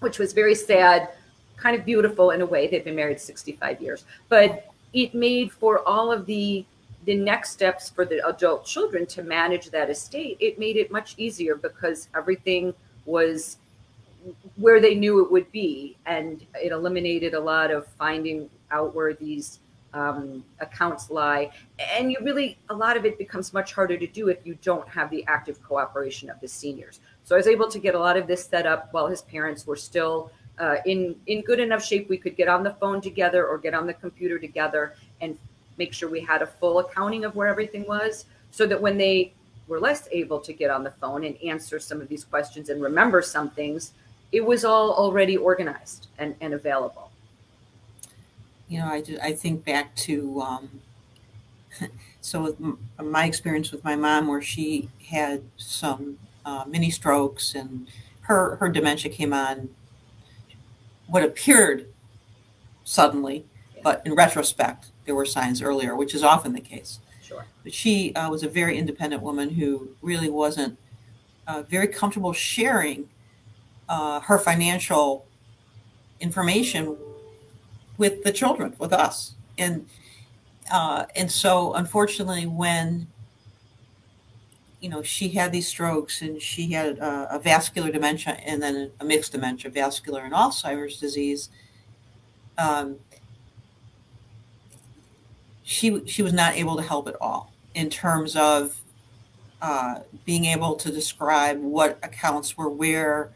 which 0.00 0.18
was 0.18 0.32
very 0.32 0.54
sad, 0.54 1.10
kind 1.56 1.76
of 1.76 1.84
beautiful 1.84 2.30
in 2.30 2.40
a 2.40 2.46
way. 2.46 2.66
They've 2.68 2.84
been 2.84 2.96
married 2.96 3.20
65 3.20 3.80
years, 3.80 4.04
but 4.28 4.70
it 4.92 5.14
made 5.14 5.52
for 5.52 5.86
all 5.86 6.10
of 6.10 6.26
the 6.26 6.64
the 7.04 7.14
next 7.14 7.52
steps 7.52 7.88
for 7.88 8.04
the 8.04 8.26
adult 8.28 8.66
children 8.66 9.06
to 9.06 9.22
manage 9.22 9.70
that 9.70 9.88
estate, 9.88 10.36
it 10.40 10.58
made 10.58 10.76
it 10.76 10.90
much 10.92 11.14
easier 11.16 11.54
because 11.54 12.08
everything 12.14 12.74
was 13.06 13.56
where 14.56 14.78
they 14.78 14.94
knew 14.94 15.24
it 15.24 15.30
would 15.30 15.50
be. 15.50 15.96
And 16.04 16.44
it 16.54 16.70
eliminated 16.70 17.32
a 17.32 17.40
lot 17.40 17.70
of 17.70 17.86
finding 17.98 18.50
out 18.70 18.94
where 18.94 19.14
these 19.14 19.60
um, 19.98 20.44
accounts 20.60 21.10
lie. 21.10 21.50
And 21.78 22.10
you 22.12 22.18
really, 22.22 22.56
a 22.70 22.74
lot 22.74 22.96
of 22.96 23.04
it 23.04 23.18
becomes 23.18 23.52
much 23.52 23.72
harder 23.72 23.96
to 23.96 24.06
do 24.06 24.28
if 24.28 24.38
you 24.44 24.56
don't 24.62 24.88
have 24.88 25.10
the 25.10 25.24
active 25.26 25.62
cooperation 25.62 26.30
of 26.30 26.40
the 26.40 26.48
seniors. 26.48 27.00
So 27.24 27.34
I 27.34 27.38
was 27.38 27.46
able 27.46 27.68
to 27.68 27.78
get 27.78 27.94
a 27.94 27.98
lot 27.98 28.16
of 28.16 28.26
this 28.26 28.44
set 28.44 28.66
up 28.66 28.92
while 28.92 29.06
his 29.06 29.22
parents 29.22 29.66
were 29.66 29.76
still 29.76 30.30
uh, 30.58 30.76
in 30.86 31.14
in 31.26 31.42
good 31.42 31.60
enough 31.60 31.84
shape. 31.84 32.08
We 32.08 32.18
could 32.18 32.36
get 32.36 32.48
on 32.48 32.62
the 32.62 32.74
phone 32.80 33.00
together 33.00 33.46
or 33.46 33.58
get 33.58 33.74
on 33.74 33.86
the 33.86 33.94
computer 33.94 34.38
together 34.38 34.94
and 35.20 35.36
make 35.76 35.92
sure 35.92 36.08
we 36.08 36.20
had 36.20 36.42
a 36.42 36.46
full 36.46 36.78
accounting 36.80 37.24
of 37.24 37.34
where 37.36 37.48
everything 37.48 37.86
was 37.86 38.24
so 38.50 38.66
that 38.66 38.80
when 38.80 38.96
they 38.98 39.32
were 39.68 39.78
less 39.78 40.08
able 40.10 40.40
to 40.40 40.52
get 40.52 40.70
on 40.70 40.82
the 40.82 40.90
phone 40.92 41.24
and 41.24 41.36
answer 41.42 41.78
some 41.78 42.00
of 42.00 42.08
these 42.08 42.24
questions 42.24 42.70
and 42.70 42.82
remember 42.82 43.20
some 43.22 43.50
things, 43.50 43.92
it 44.32 44.44
was 44.44 44.64
all 44.64 44.92
already 44.92 45.36
organized 45.36 46.08
and, 46.18 46.34
and 46.40 46.54
available. 46.54 47.07
You 48.68 48.80
know, 48.80 48.86
I, 48.86 49.02
I 49.22 49.32
think 49.32 49.64
back 49.64 49.94
to, 49.96 50.40
um, 50.42 50.80
so 52.20 52.42
with 52.42 52.56
my 53.02 53.24
experience 53.24 53.72
with 53.72 53.82
my 53.84 53.96
mom, 53.96 54.26
where 54.26 54.42
she 54.42 54.90
had 55.10 55.42
some 55.56 56.18
uh, 56.44 56.64
mini 56.66 56.90
strokes 56.90 57.54
and 57.54 57.88
her, 58.22 58.56
her 58.56 58.68
dementia 58.68 59.10
came 59.10 59.32
on 59.32 59.70
what 61.06 61.22
appeared 61.22 61.86
suddenly, 62.84 63.46
yeah. 63.74 63.80
but 63.82 64.02
in 64.04 64.14
retrospect, 64.14 64.88
there 65.06 65.14
were 65.14 65.24
signs 65.24 65.62
earlier, 65.62 65.96
which 65.96 66.14
is 66.14 66.22
often 66.22 66.52
the 66.52 66.60
case. 66.60 67.00
Sure. 67.22 67.46
But 67.64 67.72
she 67.72 68.14
uh, 68.14 68.30
was 68.30 68.42
a 68.42 68.48
very 68.48 68.78
independent 68.78 69.22
woman 69.22 69.50
who 69.50 69.88
really 70.02 70.28
wasn't 70.28 70.78
uh, 71.46 71.62
very 71.62 71.88
comfortable 71.88 72.32
sharing 72.32 73.08
uh, 73.88 74.20
her 74.20 74.38
financial 74.38 75.26
information 76.20 76.96
with 77.98 78.24
the 78.24 78.32
children, 78.32 78.74
with 78.78 78.92
us, 78.92 79.34
and 79.58 79.86
uh, 80.70 81.06
and 81.14 81.30
so 81.30 81.74
unfortunately, 81.74 82.46
when 82.46 83.08
you 84.80 84.88
know 84.88 85.02
she 85.02 85.28
had 85.30 85.52
these 85.52 85.66
strokes 85.66 86.22
and 86.22 86.40
she 86.40 86.72
had 86.72 86.98
a, 86.98 87.36
a 87.36 87.38
vascular 87.38 87.90
dementia 87.90 88.34
and 88.44 88.62
then 88.62 88.90
a 89.00 89.04
mixed 89.04 89.32
dementia, 89.32 89.70
vascular 89.70 90.22
and 90.22 90.32
Alzheimer's 90.32 90.98
disease. 90.98 91.50
Um, 92.56 92.96
she 95.62 96.06
she 96.06 96.22
was 96.22 96.32
not 96.32 96.54
able 96.54 96.76
to 96.76 96.82
help 96.82 97.08
at 97.08 97.16
all 97.20 97.52
in 97.74 97.90
terms 97.90 98.34
of 98.36 98.80
uh, 99.60 100.00
being 100.24 100.44
able 100.44 100.74
to 100.76 100.90
describe 100.90 101.60
what 101.60 101.98
accounts 102.02 102.56
were 102.56 102.68
where, 102.68 103.32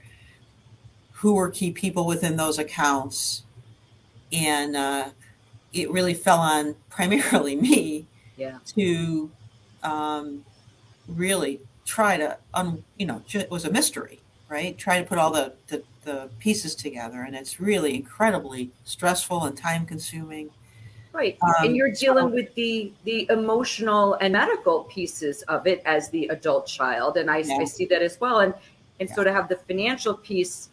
who 1.13 1.35
were 1.35 1.51
key 1.51 1.71
people 1.71 2.07
within 2.07 2.37
those 2.37 2.59
accounts, 2.59 3.43
and 4.33 4.77
uh, 4.77 5.11
it 5.73 5.91
really 5.91 6.15
fell 6.15 6.39
on 6.39 6.75
primarily 6.91 7.57
me 7.69 8.07
yeah. 8.37 8.59
to 8.77 9.31
um, 9.83 10.45
really 11.09 11.61
try 11.85 12.17
to 12.17 12.37
un, 12.55 12.85
you 12.97 13.07
know 13.07 13.23
it 13.33 13.51
was 13.51 13.65
a 13.65 13.71
mystery 13.71 14.21
right 14.49 14.79
try 14.79 15.01
to 15.01 15.05
put 15.07 15.19
all 15.19 15.33
the, 15.33 15.53
the 15.69 15.83
the 16.05 16.29
pieces 16.39 16.75
together 16.75 17.23
and 17.23 17.35
it's 17.35 17.61
really 17.61 17.95
incredibly 17.95 18.71
stressful 18.85 19.45
and 19.45 19.57
time 19.57 19.85
consuming 19.85 20.51
Right. 21.13 21.37
Um, 21.43 21.67
and 21.67 21.77
you're 21.77 21.91
dealing 21.91 22.29
so, 22.29 22.35
with 22.35 22.55
the 22.55 22.91
the 23.05 23.27
emotional 23.31 24.15
and 24.15 24.33
medical 24.33 24.85
pieces 24.85 25.43
of 25.43 25.67
it 25.67 25.83
as 25.85 26.09
the 26.09 26.27
adult 26.29 26.67
child. 26.67 27.19
And 27.19 27.31
I, 27.31 27.39
yeah. 27.39 27.59
I 27.61 27.65
see 27.65 27.85
that 27.87 28.01
as 28.01 28.19
well. 28.19 28.41
And 28.41 28.55
and 28.99 29.09
yeah. 29.09 29.15
so 29.15 29.25
to 29.25 29.33
have 29.33 29.49
the 29.49 29.57
financial 29.57 30.15
piece 30.15 30.71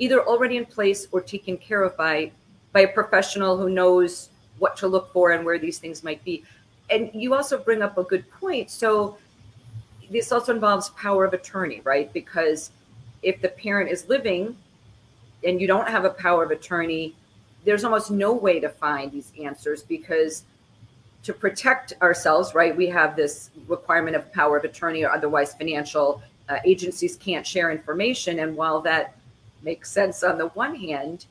either 0.00 0.22
already 0.26 0.56
in 0.56 0.66
place 0.66 1.06
or 1.12 1.20
taken 1.20 1.56
care 1.56 1.82
of 1.82 1.96
by 1.96 2.32
by 2.78 2.82
a 2.82 2.88
professional 2.88 3.56
who 3.56 3.68
knows 3.68 4.30
what 4.60 4.76
to 4.76 4.86
look 4.86 5.12
for 5.12 5.32
and 5.32 5.44
where 5.44 5.58
these 5.58 5.80
things 5.80 6.04
might 6.04 6.24
be. 6.24 6.44
And 6.90 7.10
you 7.12 7.34
also 7.34 7.58
bring 7.58 7.82
up 7.82 7.98
a 7.98 8.04
good 8.04 8.30
point. 8.30 8.70
So 8.70 9.18
this 10.12 10.30
also 10.30 10.54
involves 10.54 10.90
power 10.90 11.24
of 11.24 11.32
attorney, 11.32 11.80
right? 11.82 12.12
Because 12.12 12.70
if 13.24 13.42
the 13.42 13.48
parent 13.48 13.90
is 13.90 14.08
living 14.08 14.56
and 15.42 15.60
you 15.60 15.66
don't 15.66 15.88
have 15.88 16.04
a 16.04 16.10
power 16.10 16.44
of 16.44 16.52
attorney, 16.52 17.16
there's 17.64 17.82
almost 17.82 18.12
no 18.12 18.32
way 18.32 18.60
to 18.60 18.68
find 18.68 19.10
these 19.10 19.32
answers 19.42 19.82
because 19.82 20.44
to 21.24 21.32
protect 21.32 21.94
ourselves, 22.00 22.54
right, 22.54 22.76
we 22.76 22.86
have 22.86 23.16
this 23.16 23.50
requirement 23.66 24.14
of 24.14 24.32
power 24.32 24.56
of 24.56 24.62
attorney 24.62 25.02
or 25.02 25.10
otherwise 25.10 25.52
financial 25.52 26.22
uh, 26.48 26.58
agencies 26.64 27.16
can't 27.16 27.44
share 27.44 27.72
information. 27.72 28.38
And 28.38 28.56
while 28.56 28.80
that 28.82 29.16
makes 29.64 29.90
sense 29.90 30.22
on 30.22 30.38
the 30.38 30.46
one 30.50 30.76
hand, 30.76 31.26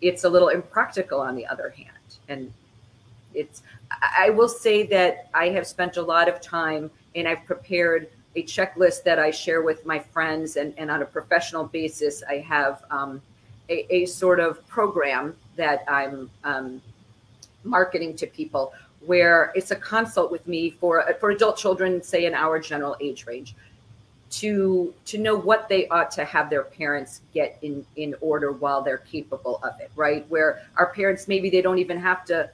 it's 0.00 0.24
a 0.24 0.28
little 0.28 0.48
impractical 0.48 1.20
on 1.20 1.34
the 1.34 1.46
other 1.46 1.70
hand. 1.70 2.18
And 2.28 2.52
it's, 3.34 3.62
I 4.18 4.30
will 4.30 4.48
say 4.48 4.86
that 4.86 5.28
I 5.34 5.48
have 5.50 5.66
spent 5.66 5.96
a 5.96 6.02
lot 6.02 6.28
of 6.28 6.40
time 6.40 6.90
and 7.14 7.26
I've 7.28 7.44
prepared 7.44 8.08
a 8.34 8.42
checklist 8.42 9.02
that 9.04 9.18
I 9.18 9.30
share 9.30 9.62
with 9.62 9.86
my 9.86 9.98
friends 9.98 10.56
and, 10.56 10.74
and 10.76 10.90
on 10.90 11.02
a 11.02 11.06
professional 11.06 11.64
basis, 11.64 12.22
I 12.28 12.38
have 12.38 12.84
um, 12.90 13.22
a, 13.70 13.94
a, 13.94 14.06
sort 14.06 14.40
of 14.40 14.66
program 14.68 15.34
that 15.56 15.84
I'm 15.88 16.30
um, 16.44 16.82
marketing 17.64 18.14
to 18.16 18.26
people 18.26 18.74
where 19.00 19.52
it's 19.54 19.70
a 19.70 19.76
consult 19.76 20.30
with 20.30 20.46
me 20.46 20.70
for 20.70 21.04
for 21.20 21.30
adult 21.30 21.56
children, 21.56 22.02
say 22.02 22.26
in 22.26 22.34
our 22.34 22.58
general 22.58 22.96
age 23.00 23.26
range, 23.26 23.54
to 24.28 24.92
to 25.04 25.18
know 25.18 25.36
what 25.36 25.68
they 25.68 25.86
ought 25.88 26.10
to 26.10 26.24
have 26.24 26.50
their 26.50 26.64
parents 26.64 27.20
get 27.32 27.58
in 27.62 27.86
in 27.96 28.14
order 28.20 28.52
while 28.52 28.82
they're 28.82 28.98
capable 28.98 29.60
of 29.62 29.80
it. 29.80 29.90
Right, 29.96 30.28
where 30.28 30.62
our 30.76 30.92
parents 30.92 31.28
maybe 31.28 31.50
they 31.50 31.62
don't 31.62 31.78
even 31.78 31.98
have 31.98 32.24
to 32.26 32.50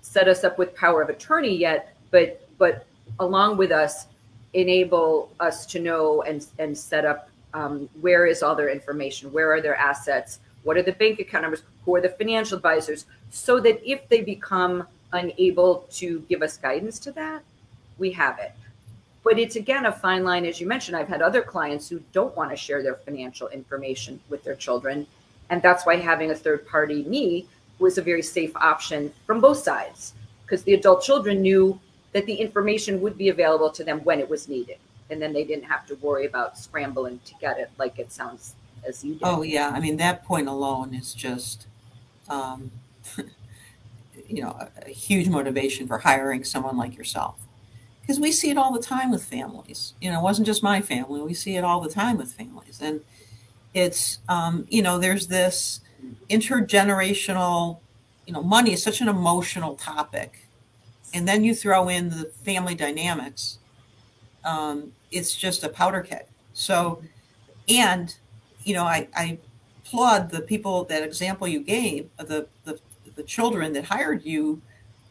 set 0.00 0.28
us 0.28 0.44
up 0.44 0.58
with 0.58 0.74
power 0.74 1.02
of 1.02 1.08
attorney 1.08 1.56
yet, 1.56 1.94
but 2.10 2.48
but 2.58 2.86
along 3.20 3.56
with 3.56 3.72
us 3.72 4.06
enable 4.54 5.30
us 5.40 5.66
to 5.66 5.80
know 5.80 6.22
and 6.22 6.46
and 6.58 6.76
set 6.76 7.04
up 7.04 7.30
um, 7.54 7.88
where 8.00 8.26
is 8.26 8.42
all 8.42 8.54
their 8.54 8.68
information, 8.68 9.32
where 9.32 9.52
are 9.52 9.60
their 9.60 9.76
assets, 9.76 10.40
what 10.62 10.76
are 10.76 10.82
the 10.82 10.92
bank 10.92 11.18
account 11.18 11.42
numbers? 11.42 11.62
Who 11.84 11.94
are 11.94 12.00
the 12.00 12.10
financial 12.10 12.56
advisors? 12.56 13.06
So 13.30 13.60
that 13.60 13.80
if 13.88 14.08
they 14.08 14.20
become 14.20 14.86
unable 15.12 15.86
to 15.92 16.20
give 16.28 16.42
us 16.42 16.56
guidance 16.56 16.98
to 17.00 17.12
that, 17.12 17.42
we 17.98 18.10
have 18.12 18.38
it. 18.38 18.52
But 19.28 19.38
it's 19.38 19.56
again 19.56 19.84
a 19.84 19.92
fine 19.92 20.24
line, 20.24 20.46
as 20.46 20.58
you 20.58 20.66
mentioned. 20.66 20.96
I've 20.96 21.06
had 21.06 21.20
other 21.20 21.42
clients 21.42 21.86
who 21.86 22.00
don't 22.12 22.34
want 22.34 22.50
to 22.50 22.56
share 22.56 22.82
their 22.82 22.94
financial 22.94 23.48
information 23.48 24.18
with 24.30 24.42
their 24.42 24.54
children. 24.54 25.06
And 25.50 25.60
that's 25.60 25.84
why 25.84 25.96
having 25.96 26.30
a 26.30 26.34
third 26.34 26.66
party, 26.66 27.04
me, 27.04 27.46
was 27.78 27.98
a 27.98 28.02
very 28.02 28.22
safe 28.22 28.56
option 28.56 29.12
from 29.26 29.42
both 29.42 29.58
sides 29.58 30.14
because 30.44 30.62
the 30.62 30.72
adult 30.72 31.02
children 31.02 31.42
knew 31.42 31.78
that 32.12 32.24
the 32.24 32.36
information 32.36 33.02
would 33.02 33.18
be 33.18 33.28
available 33.28 33.68
to 33.72 33.84
them 33.84 34.00
when 34.00 34.18
it 34.18 34.30
was 34.30 34.48
needed. 34.48 34.78
And 35.10 35.20
then 35.20 35.34
they 35.34 35.44
didn't 35.44 35.64
have 35.64 35.86
to 35.88 35.94
worry 35.96 36.24
about 36.24 36.56
scrambling 36.56 37.20
to 37.26 37.34
get 37.38 37.58
it 37.58 37.70
like 37.76 37.98
it 37.98 38.10
sounds 38.10 38.54
as 38.86 39.04
you 39.04 39.12
do. 39.12 39.20
Oh 39.24 39.42
yeah, 39.42 39.72
I 39.74 39.78
mean 39.78 39.98
that 39.98 40.24
point 40.24 40.48
alone 40.48 40.94
is 40.94 41.12
just, 41.12 41.66
um, 42.30 42.70
you 44.26 44.42
know, 44.42 44.56
a, 44.58 44.70
a 44.86 44.88
huge 44.88 45.28
motivation 45.28 45.86
for 45.86 45.98
hiring 45.98 46.44
someone 46.44 46.78
like 46.78 46.96
yourself, 46.96 47.36
because 48.08 48.18
we 48.18 48.32
see 48.32 48.48
it 48.48 48.56
all 48.56 48.72
the 48.72 48.80
time 48.80 49.10
with 49.10 49.22
families. 49.22 49.92
You 50.00 50.10
know, 50.10 50.20
it 50.20 50.22
wasn't 50.22 50.46
just 50.46 50.62
my 50.62 50.80
family; 50.80 51.20
we 51.20 51.34
see 51.34 51.56
it 51.56 51.62
all 51.62 51.82
the 51.82 51.90
time 51.90 52.16
with 52.16 52.32
families, 52.32 52.80
and 52.80 53.02
it's 53.74 54.20
um, 54.30 54.66
you 54.70 54.80
know, 54.80 54.98
there's 54.98 55.26
this 55.26 55.80
intergenerational, 56.30 57.80
you 58.26 58.32
know, 58.32 58.42
money 58.42 58.72
is 58.72 58.82
such 58.82 59.02
an 59.02 59.08
emotional 59.08 59.74
topic, 59.74 60.48
and 61.12 61.28
then 61.28 61.44
you 61.44 61.54
throw 61.54 61.90
in 61.90 62.08
the 62.08 62.32
family 62.44 62.74
dynamics. 62.74 63.58
Um, 64.42 64.92
it's 65.10 65.36
just 65.36 65.62
a 65.62 65.68
powder 65.68 66.00
keg. 66.00 66.24
So, 66.54 67.02
and 67.68 68.16
you 68.64 68.72
know, 68.72 68.84
I, 68.84 69.08
I 69.14 69.38
applaud 69.84 70.30
the 70.30 70.40
people 70.40 70.84
that 70.84 71.02
example 71.02 71.46
you 71.46 71.60
gave 71.60 72.08
the, 72.16 72.48
the 72.64 72.80
the 73.16 73.22
children 73.22 73.74
that 73.74 73.84
hired 73.84 74.24
you 74.24 74.62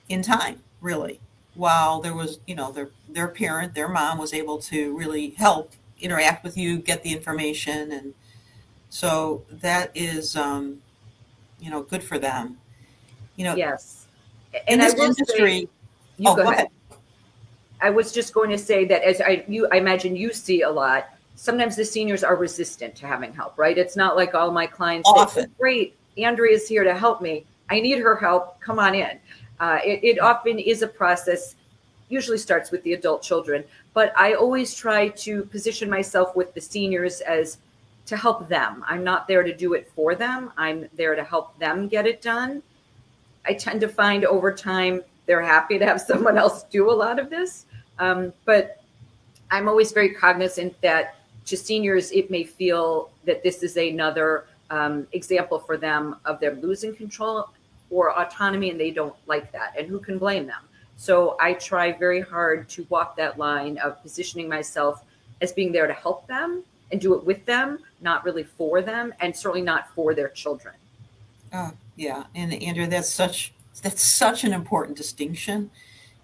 in 0.10 0.24
time, 0.24 0.64
really, 0.82 1.20
while 1.58 2.00
there 2.00 2.14
was, 2.14 2.40
you 2.46 2.56
know, 2.56 2.72
their 2.72 2.90
their 3.10 3.28
parent, 3.28 3.74
their 3.74 3.90
mom 3.90 4.20
was 4.20 4.34
able 4.34 4.60
to 4.60 4.96
really 4.96 5.32
help 5.32 5.74
interact 6.00 6.44
with 6.44 6.56
you, 6.56 6.78
get 6.78 7.02
the 7.04 7.12
information, 7.12 7.92
and 7.92 8.14
so 8.90 9.44
that 9.50 9.92
is, 9.96 10.36
um, 10.36 10.82
you 11.60 11.72
know, 11.72 11.82
good 11.82 12.04
for 12.04 12.20
them. 12.20 12.58
You 13.36 13.46
know, 13.46 13.56
yes. 13.56 14.06
And 14.68 14.80
in 14.80 14.80
this 14.80 14.94
industry, 14.94 15.62
say, 15.62 15.70
you 16.18 16.30
oh, 16.30 16.36
go, 16.36 16.44
go 16.44 16.52
ahead. 16.52 16.54
ahead. 16.54 16.68
I 17.82 17.90
was 17.90 18.12
just 18.12 18.34
going 18.34 18.50
to 18.52 18.58
say 18.58 18.86
that 18.86 19.04
as 19.04 19.20
I 19.20 19.44
you 19.48 19.68
I 19.72 19.78
imagine 19.78 20.16
you 20.16 20.34
see 20.34 20.62
a 20.62 20.70
lot. 20.70 21.10
Sometimes 21.36 21.76
the 21.76 21.86
seniors 21.86 22.24
are 22.24 22.36
resistant 22.36 22.96
to 22.96 23.08
having 23.08 23.34
help, 23.34 23.58
right? 23.58 23.78
It's 23.78 23.96
not 23.96 24.16
like 24.16 24.34
all 24.34 24.52
my 24.52 24.66
clients 24.68 25.10
Often. 25.10 25.44
say, 25.44 25.50
"Great, 25.60 25.96
Andrea's 26.18 26.68
here 26.68 26.84
to 26.84 26.96
help 26.96 27.22
me. 27.22 27.46
I 27.70 27.80
need 27.80 28.00
her 28.00 28.16
help. 28.16 28.60
Come 28.60 28.80
on 28.80 28.94
in." 28.94 29.20
Uh, 29.60 29.80
it, 29.84 30.00
it 30.04 30.20
often 30.20 30.60
is 30.60 30.82
a 30.82 30.88
process. 30.88 31.56
Usually 32.10 32.38
starts 32.38 32.72
with 32.72 32.84
the 32.84 32.94
adult 32.94 33.22
children, 33.22 33.64
but 33.94 34.14
I 34.16 34.34
always 34.34 34.74
try 34.74 35.10
to 35.10 35.44
position 35.46 35.90
myself 35.90 36.36
with 36.36 36.54
the 36.54 36.62
seniors 36.62 37.20
as 37.22 37.58
to 38.06 38.16
help 38.16 38.48
them. 38.48 38.84
I'm 38.88 39.04
not 39.04 39.28
there 39.28 39.44
to 39.44 39.54
do 39.54 39.74
it 39.74 39.92
for 39.94 40.16
them. 40.16 40.52
I'm 40.58 40.88
there 40.96 41.16
to 41.16 41.24
help 41.24 41.58
them 41.60 41.90
get 41.90 42.08
it 42.08 42.22
done. 42.22 42.64
I 43.46 43.54
tend 43.54 43.82
to 43.82 43.90
find 43.90 44.24
over 44.26 44.54
time 44.54 45.02
they're 45.26 45.42
happy 45.42 45.78
to 45.78 45.86
have 45.86 46.00
someone 46.12 46.38
else 46.38 46.64
do 46.64 46.90
a 46.90 46.94
lot 46.94 47.20
of 47.20 47.30
this. 47.30 47.66
Um, 48.00 48.34
but 48.46 48.82
I'm 49.52 49.68
always 49.68 49.92
very 49.92 50.14
cognizant 50.14 50.80
that 50.82 51.16
to 51.46 51.58
seniors, 51.58 52.12
it 52.12 52.30
may 52.30 52.44
feel 52.44 53.10
that 53.26 53.44
this 53.44 53.64
is 53.64 53.78
another 53.78 54.46
um, 54.70 55.08
example 55.14 55.60
for 55.60 55.78
them 55.78 56.18
of 56.26 56.40
their 56.40 56.56
losing 56.56 56.96
control 56.96 57.50
or 57.90 58.18
autonomy, 58.20 58.70
and 58.70 58.80
they 58.80 58.92
don't 58.92 59.16
like 59.26 59.52
that. 59.52 59.74
And 59.78 59.88
who 59.88 60.00
can 60.00 60.18
blame 60.18 60.46
them? 60.46 60.62
So 60.98 61.38
I 61.40 61.54
try 61.54 61.92
very 61.92 62.22
hard 62.22 62.68
to 62.70 62.86
walk 62.90 63.16
that 63.18 63.38
line 63.38 63.78
of 63.78 64.02
positioning 64.02 64.50
myself 64.50 65.04
as 65.42 65.52
being 65.52 65.72
there 65.72 65.88
to 65.88 65.94
help 65.94 66.28
them 66.28 66.64
and 66.92 67.00
do 67.00 67.14
it 67.14 67.24
with 67.24 67.46
them, 67.46 67.80
not 68.02 68.26
really 68.26 68.44
for 68.44 68.82
them, 68.82 69.14
and 69.20 69.36
certainly 69.36 69.62
not 69.62 69.90
for 69.94 70.16
their 70.16 70.30
children. 70.30 70.74
Oh, 71.54 71.72
yeah. 71.96 72.26
And 72.36 72.54
Andrea, 72.54 72.88
that's 72.88 73.10
such 73.10 73.54
that's 73.84 74.02
such 74.02 74.44
an 74.44 74.54
important 74.54 74.98
distinction 74.98 75.70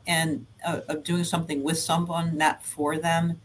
and 0.07 0.45
uh, 0.65 0.81
of 0.89 1.03
doing 1.03 1.23
something 1.23 1.63
with 1.63 1.77
someone, 1.77 2.35
not 2.35 2.63
for 2.65 2.97
them. 2.97 3.39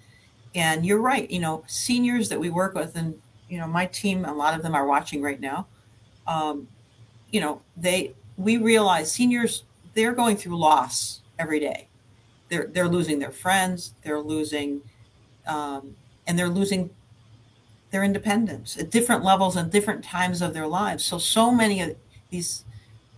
And 0.55 0.85
you're 0.85 1.01
right. 1.01 1.31
You 1.31 1.41
know, 1.41 1.63
seniors 1.67 2.31
that 2.31 2.41
we 2.41 2.49
work 2.49 2.75
with, 2.75 2.97
and 2.97 3.21
you 3.49 3.59
know, 3.59 3.67
my 3.67 3.87
team, 3.87 4.25
a 4.25 4.35
lot 4.35 4.57
of 4.57 4.63
them 4.63 4.75
are 4.75 4.87
watching 4.87 5.23
right 5.23 5.41
now. 5.41 5.67
Um, 6.27 6.69
you 7.31 7.41
know, 7.41 7.61
they 7.77 8.15
we 8.37 8.57
realize 8.57 9.11
seniors 9.11 9.65
they're 9.95 10.13
going 10.13 10.37
through 10.37 10.57
loss 10.59 11.23
every 11.39 11.61
day. 11.61 11.89
They're 12.49 12.67
they're 12.67 12.89
losing 12.89 13.19
their 13.19 13.33
friends. 13.33 13.95
They're 14.03 14.21
losing, 14.21 14.81
um, 15.47 15.97
and 16.27 16.39
they're 16.39 16.49
losing 16.49 16.91
their 17.91 18.05
independence 18.05 18.77
at 18.77 18.91
different 18.91 19.25
levels 19.25 19.57
and 19.57 19.71
different 19.71 20.05
times 20.05 20.43
of 20.43 20.55
their 20.55 20.67
lives. 20.67 21.05
So 21.05 21.19
so 21.19 21.51
many 21.51 21.81
of 21.81 21.97
these 22.31 22.65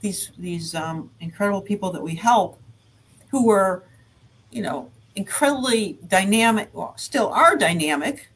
these 0.00 0.30
these 0.38 0.74
um, 0.74 1.10
incredible 1.20 1.60
people 1.60 1.90
that 1.92 2.02
we 2.02 2.14
help 2.14 2.58
who 3.30 3.46
were, 3.46 3.84
you 4.50 4.62
know, 4.62 4.90
incredibly 5.14 5.98
dynamic, 6.08 6.70
well, 6.72 6.94
still 6.96 7.28
are 7.28 7.56
dynamic, 7.56 8.29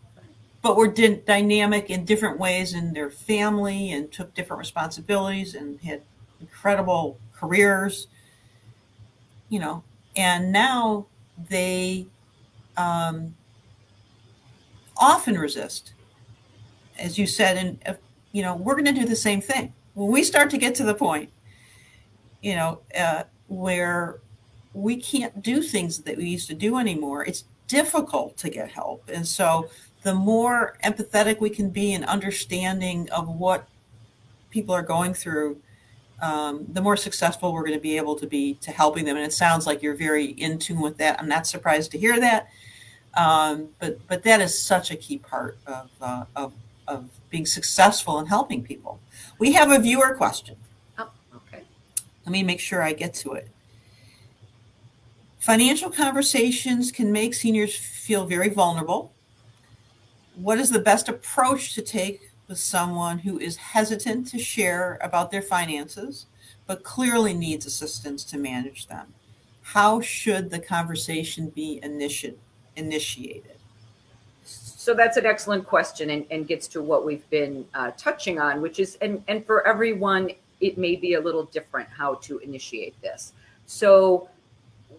but 0.64 0.78
were 0.78 0.88
di- 0.88 1.21
dynamic 1.26 1.90
in 1.90 2.06
different 2.06 2.38
ways 2.38 2.73
in 2.73 2.94
their 2.94 3.11
family 3.11 3.92
and 3.92 4.11
took 4.11 4.33
different 4.33 4.59
responsibilities 4.59 5.54
and 5.54 5.78
had 5.83 6.00
incredible 6.40 7.18
careers, 7.35 8.07
you 9.50 9.59
know, 9.59 9.85
and 10.16 10.50
now 10.50 11.05
they 11.50 12.07
um, 12.79 13.35
often 14.96 15.38
resist. 15.38 15.92
As 16.98 17.18
you 17.18 17.27
said, 17.27 17.59
and 17.59 17.98
you 18.33 18.40
know, 18.40 18.57
we're 18.57 18.74
going 18.74 18.87
to 18.87 18.92
do 18.92 19.05
the 19.05 19.14
same 19.14 19.42
thing 19.42 19.74
when 19.92 20.11
we 20.11 20.24
start 20.24 20.48
to 20.48 20.57
get 20.57 20.74
to 20.77 20.85
the 20.85 20.94
point, 20.94 21.29
you 22.40 22.55
know, 22.55 22.81
uh, 22.98 23.24
where 23.48 24.20
we 24.72 24.96
can't 24.96 25.42
do 25.42 25.61
things 25.61 25.98
that 25.98 26.16
we 26.16 26.24
used 26.24 26.48
to 26.48 26.55
do 26.55 26.79
anymore. 26.79 27.22
It's 27.22 27.44
difficult 27.68 28.38
to 28.38 28.48
get 28.48 28.70
help. 28.70 29.11
And 29.12 29.27
so 29.27 29.68
the 30.04 30.14
more 30.14 30.76
empathetic 30.84 31.40
we 31.40 31.50
can 31.50 31.70
be 31.70 31.94
and 31.94 32.04
understanding 32.04 33.10
of 33.10 33.26
what 33.26 33.66
people 34.50 34.74
are 34.74 34.82
going 34.82 35.14
through, 35.14 35.58
um, 36.20 36.66
the 36.68 36.80
more 36.80 36.96
successful 36.96 37.52
we're 37.52 37.62
going 37.62 37.72
to 37.72 37.80
be 37.80 37.96
able 37.96 38.14
to 38.14 38.26
be 38.26 38.54
to 38.60 38.70
helping 38.70 39.06
them. 39.06 39.16
And 39.16 39.24
it 39.24 39.32
sounds 39.32 39.66
like 39.66 39.82
you're 39.82 39.96
very 39.96 40.26
in 40.26 40.58
tune 40.58 40.80
with 40.80 40.98
that. 40.98 41.18
I'm 41.18 41.28
not 41.28 41.46
surprised 41.46 41.90
to 41.92 41.98
hear 41.98 42.20
that. 42.20 42.48
Um, 43.14 43.70
but 43.78 43.98
but 44.06 44.22
that 44.24 44.40
is 44.40 44.56
such 44.58 44.90
a 44.90 44.96
key 44.96 45.18
part 45.18 45.56
of, 45.66 45.90
uh, 46.00 46.24
of, 46.36 46.52
of 46.86 47.08
being 47.30 47.46
successful 47.46 48.18
in 48.18 48.26
helping 48.26 48.62
people. 48.62 49.00
We 49.38 49.52
have 49.52 49.70
a 49.70 49.78
viewer 49.78 50.14
question. 50.14 50.56
Oh, 50.98 51.10
okay. 51.34 51.62
Let 52.26 52.32
me 52.32 52.42
make 52.42 52.60
sure 52.60 52.82
I 52.82 52.92
get 52.92 53.14
to 53.14 53.32
it. 53.32 53.48
Financial 55.38 55.90
conversations 55.90 56.92
can 56.92 57.10
make 57.10 57.34
seniors 57.34 57.76
feel 57.76 58.26
very 58.26 58.50
vulnerable. 58.50 59.13
What 60.37 60.59
is 60.59 60.70
the 60.70 60.81
best 60.81 61.09
approach 61.09 61.75
to 61.75 61.83
take 61.83 62.31
with 62.49 62.59
someone 62.59 63.18
who 63.18 63.38
is 63.38 63.57
hesitant 63.57 64.27
to 64.29 64.38
share 64.38 64.99
about 65.01 65.31
their 65.31 65.42
finances, 65.42 66.27
but 66.66 66.83
clearly 66.83 67.35
needs 67.35 67.66
assistance 67.66 68.25
to 68.25 68.38
manage 68.38 68.87
them? 68.87 69.14
How 69.62 70.01
should 70.01 70.51
the 70.51 70.59
conversation 70.59 71.51
be 71.51 71.81
initi- 71.83 72.35
initiated? 72.77 73.57
So 74.44 74.92
that's 74.92 75.16
an 75.16 75.25
excellent 75.25 75.66
question 75.66 76.11
and, 76.11 76.27
and 76.31 76.47
gets 76.47 76.66
to 76.68 76.83
what 76.83 77.07
we've 77.07 77.29
been 77.31 77.66
uh, 77.73 77.92
touching 77.97 78.38
on, 78.38 78.61
which 78.61 78.79
is, 78.79 78.99
and, 79.01 79.23
and 79.29 79.47
for 79.47 79.66
everyone, 79.66 80.31
it 80.61 80.77
may 80.77 80.97
be 80.97 81.14
a 81.14 81.20
little 81.20 81.44
different 81.44 81.88
how 81.88 82.16
to 82.16 82.38
initiate 82.38 83.01
this. 83.01 83.33
So 83.66 84.29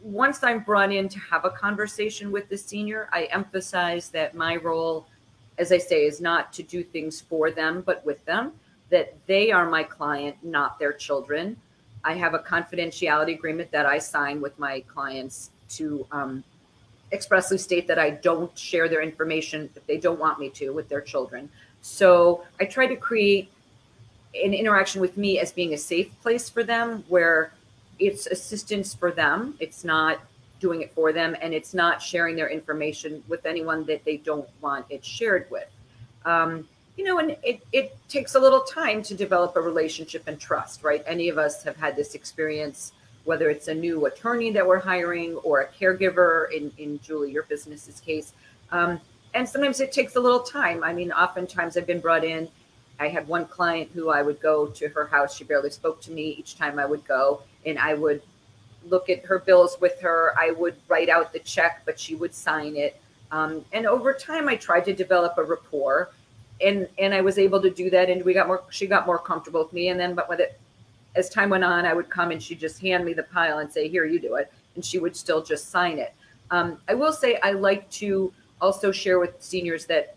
once 0.01 0.43
I'm 0.43 0.61
brought 0.61 0.91
in 0.91 1.07
to 1.09 1.19
have 1.19 1.45
a 1.45 1.49
conversation 1.51 2.31
with 2.31 2.49
the 2.49 2.57
senior, 2.57 3.09
I 3.11 3.25
emphasize 3.25 4.09
that 4.09 4.33
my 4.33 4.55
role, 4.55 5.07
as 5.57 5.71
I 5.71 5.77
say, 5.77 6.05
is 6.05 6.21
not 6.21 6.53
to 6.53 6.63
do 6.63 6.83
things 6.83 7.21
for 7.21 7.51
them, 7.51 7.81
but 7.85 8.05
with 8.05 8.23
them, 8.25 8.53
that 8.89 9.15
they 9.27 9.51
are 9.51 9.69
my 9.69 9.83
client, 9.83 10.35
not 10.43 10.79
their 10.79 10.93
children. 10.93 11.57
I 12.03 12.13
have 12.13 12.33
a 12.33 12.39
confidentiality 12.39 13.33
agreement 13.33 13.71
that 13.71 13.85
I 13.85 13.97
sign 13.97 14.41
with 14.41 14.57
my 14.59 14.81
clients 14.81 15.51
to 15.69 16.05
um, 16.11 16.43
expressly 17.11 17.57
state 17.57 17.87
that 17.87 17.97
I 17.97 18.11
don't 18.11 18.55
share 18.57 18.87
their 18.87 19.01
information 19.01 19.69
if 19.75 19.85
they 19.87 19.97
don't 19.97 20.19
want 20.19 20.39
me 20.39 20.49
to 20.51 20.69
with 20.71 20.89
their 20.89 21.01
children. 21.01 21.49
So 21.81 22.43
I 22.59 22.65
try 22.65 22.87
to 22.87 22.95
create 22.95 23.49
an 24.43 24.53
interaction 24.53 25.01
with 25.01 25.17
me 25.17 25.39
as 25.39 25.51
being 25.51 25.73
a 25.73 25.77
safe 25.77 26.09
place 26.21 26.49
for 26.49 26.63
them 26.63 27.03
where 27.07 27.53
it's 27.99 28.27
assistance 28.27 28.93
for 28.93 29.11
them. 29.11 29.55
It's 29.59 29.83
not 29.83 30.19
doing 30.65 30.81
it 30.81 30.91
for 30.95 31.13
them, 31.13 31.35
and 31.43 31.53
it's 31.53 31.75
not 31.75 32.01
sharing 32.01 32.35
their 32.35 32.49
information 32.49 33.23
with 33.27 33.45
anyone 33.45 33.85
that 33.85 34.03
they 34.03 34.17
don't 34.17 34.49
want 34.61 34.83
it 34.89 35.05
shared 35.05 35.45
with. 35.51 35.69
Um, 36.25 36.67
you 36.97 37.03
know, 37.03 37.19
and 37.19 37.37
it, 37.43 37.61
it 37.71 37.95
takes 38.09 38.33
a 38.33 38.39
little 38.39 38.61
time 38.61 39.03
to 39.03 39.13
develop 39.13 39.55
a 39.57 39.61
relationship 39.61 40.23
and 40.25 40.39
trust, 40.39 40.83
right? 40.83 41.03
Any 41.05 41.29
of 41.29 41.37
us 41.37 41.61
have 41.63 41.75
had 41.75 41.95
this 41.95 42.15
experience, 42.15 42.93
whether 43.25 43.47
it's 43.51 43.67
a 43.67 43.75
new 43.75 44.07
attorney 44.07 44.49
that 44.53 44.65
we're 44.65 44.79
hiring 44.79 45.35
or 45.47 45.61
a 45.61 45.67
caregiver 45.67 46.51
in, 46.51 46.71
in 46.79 46.99
Julie, 47.01 47.31
your 47.31 47.43
business's 47.43 47.99
case. 47.99 48.33
Um, 48.71 48.99
and 49.35 49.47
sometimes 49.47 49.79
it 49.81 49.91
takes 49.91 50.15
a 50.15 50.19
little 50.19 50.39
time. 50.39 50.83
I 50.83 50.93
mean, 50.93 51.11
oftentimes 51.11 51.77
I've 51.77 51.85
been 51.85 51.99
brought 51.99 52.23
in. 52.23 52.49
I 52.99 53.09
had 53.09 53.27
one 53.27 53.45
client 53.45 53.91
who 53.93 54.09
I 54.09 54.23
would 54.23 54.39
go 54.39 54.65
to 54.65 54.87
her 54.87 55.05
house. 55.05 55.35
She 55.35 55.43
barely 55.43 55.69
spoke 55.69 56.01
to 56.03 56.11
me 56.11 56.29
each 56.39 56.57
time 56.57 56.79
I 56.79 56.87
would 56.87 57.05
go 57.05 57.43
and 57.67 57.77
I 57.77 57.93
would 57.93 58.23
look 58.89 59.09
at 59.09 59.25
her 59.25 59.39
bills 59.39 59.77
with 59.79 59.99
her. 60.01 60.33
I 60.37 60.51
would 60.51 60.75
write 60.87 61.09
out 61.09 61.33
the 61.33 61.39
check, 61.39 61.81
but 61.85 61.99
she 61.99 62.15
would 62.15 62.33
sign 62.33 62.75
it. 62.75 62.99
Um, 63.31 63.65
and 63.73 63.85
over 63.85 64.13
time, 64.13 64.47
I 64.47 64.55
tried 64.55 64.85
to 64.85 64.93
develop 64.93 65.37
a 65.37 65.43
rapport, 65.43 66.11
and 66.61 66.87
and 66.97 67.13
I 67.13 67.21
was 67.21 67.37
able 67.37 67.61
to 67.61 67.69
do 67.69 67.89
that. 67.89 68.09
And 68.09 68.23
we 68.23 68.33
got 68.33 68.47
more. 68.47 68.63
She 68.69 68.87
got 68.87 69.05
more 69.05 69.17
comfortable 69.17 69.63
with 69.63 69.73
me. 69.73 69.89
And 69.89 69.99
then, 69.99 70.15
but 70.15 70.29
with 70.29 70.39
it, 70.39 70.59
as 71.15 71.29
time 71.29 71.49
went 71.49 71.63
on, 71.63 71.85
I 71.85 71.93
would 71.93 72.09
come 72.09 72.31
and 72.31 72.41
she'd 72.41 72.59
just 72.59 72.79
hand 72.79 73.05
me 73.05 73.13
the 73.13 73.23
pile 73.23 73.59
and 73.59 73.71
say, 73.71 73.87
"Here, 73.87 74.05
you 74.05 74.19
do 74.19 74.35
it," 74.35 74.51
and 74.75 74.85
she 74.85 74.99
would 74.99 75.15
still 75.15 75.43
just 75.43 75.69
sign 75.69 75.99
it. 75.99 76.13
Um, 76.51 76.79
I 76.87 76.93
will 76.93 77.13
say 77.13 77.39
I 77.43 77.51
like 77.51 77.89
to 77.91 78.31
also 78.61 78.91
share 78.91 79.19
with 79.19 79.35
seniors 79.39 79.85
that 79.87 80.15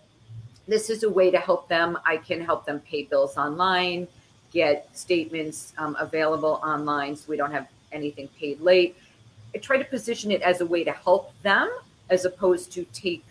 this 0.66 0.90
is 0.90 1.02
a 1.02 1.10
way 1.10 1.30
to 1.30 1.38
help 1.38 1.68
them. 1.68 1.98
I 2.04 2.18
can 2.18 2.40
help 2.40 2.66
them 2.66 2.80
pay 2.80 3.04
bills 3.04 3.36
online 3.36 4.06
get 4.52 4.88
statements 4.96 5.72
um, 5.78 5.96
available 5.98 6.60
online 6.64 7.16
so 7.16 7.24
we 7.28 7.36
don't 7.36 7.52
have 7.52 7.68
anything 7.92 8.28
paid 8.38 8.60
late. 8.60 8.96
I 9.54 9.58
try 9.58 9.78
to 9.78 9.84
position 9.84 10.30
it 10.30 10.42
as 10.42 10.60
a 10.60 10.66
way 10.66 10.84
to 10.84 10.92
help 10.92 11.32
them 11.42 11.70
as 12.10 12.24
opposed 12.24 12.72
to 12.72 12.84
take 12.92 13.24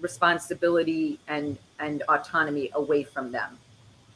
responsibility 0.00 1.18
and 1.28 1.58
and 1.78 2.02
autonomy 2.08 2.70
away 2.74 3.02
from 3.02 3.32
them. 3.32 3.58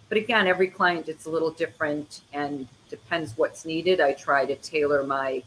But 0.08 0.18
again, 0.18 0.46
every 0.46 0.68
client 0.68 1.08
it's 1.08 1.26
a 1.26 1.30
little 1.30 1.50
different 1.50 2.22
and 2.32 2.66
depends 2.88 3.36
what's 3.36 3.64
needed. 3.64 4.00
I 4.00 4.12
try 4.12 4.44
to 4.44 4.56
tailor 4.56 5.04
my 5.04 5.42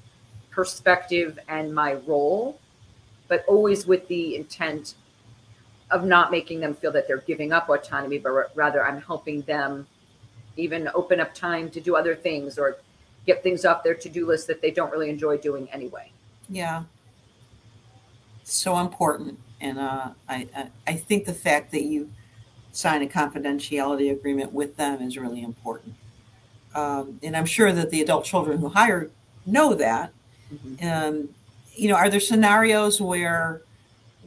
perspective 0.52 1.40
and 1.48 1.74
my 1.74 1.94
role, 1.94 2.60
but 3.28 3.44
always 3.48 3.86
with 3.86 4.08
the 4.08 4.36
intent 4.36 4.96
of 5.92 6.06
not 6.06 6.32
making 6.32 6.60
them 6.60 6.74
feel 6.74 6.92
that 6.92 7.08
they're 7.08 7.18
giving 7.18 7.52
up 7.52 7.70
autonomy, 7.70 8.18
but 8.18 8.52
rather 8.56 8.86
I'm 8.86 9.02
helping 9.02 9.42
them 9.42 9.86
even 10.56 10.90
open 10.96 11.20
up 11.20 11.34
time 11.34 11.70
to 11.72 11.82
do 11.82 11.96
other 11.96 12.16
things 12.16 12.58
or 12.58 12.78
get 13.26 13.44
things 13.44 13.66
off 13.66 13.84
their 13.84 13.94
to-do 13.94 14.28
list 14.28 14.48
that 14.48 14.62
they 14.62 14.72
don't 14.72 14.92
really 14.92 15.10
enjoy 15.10 15.38
doing 15.38 15.70
anyway. 15.72 16.12
Yeah. 16.50 16.84
So 18.44 18.78
important. 18.80 19.40
And 19.62 19.80
uh, 19.80 20.10
I, 20.28 20.48
I, 20.56 20.68
I 20.88 20.94
think 20.96 21.26
the 21.26 21.34
fact 21.34 21.72
that 21.72 21.84
you 21.84 22.10
sign 22.74 23.02
a 23.02 23.06
confidentiality 23.06 24.12
agreement 24.12 24.52
with 24.52 24.76
them 24.76 25.02
is 25.02 25.18
really 25.18 25.42
important. 25.42 25.96
Um, 26.76 27.20
and 27.24 27.38
I'm 27.38 27.46
sure 27.46 27.72
that 27.72 27.92
the 27.92 28.02
adult 28.02 28.26
children 28.26 28.58
who 28.58 28.70
hire 28.70 29.10
know 29.46 29.74
that. 29.76 30.12
Mm-hmm. 30.54 30.88
Um, 30.88 31.30
you 31.76 31.88
know, 31.88 31.96
are 31.96 32.10
there 32.10 32.20
scenarios 32.20 33.00
where, 33.00 33.62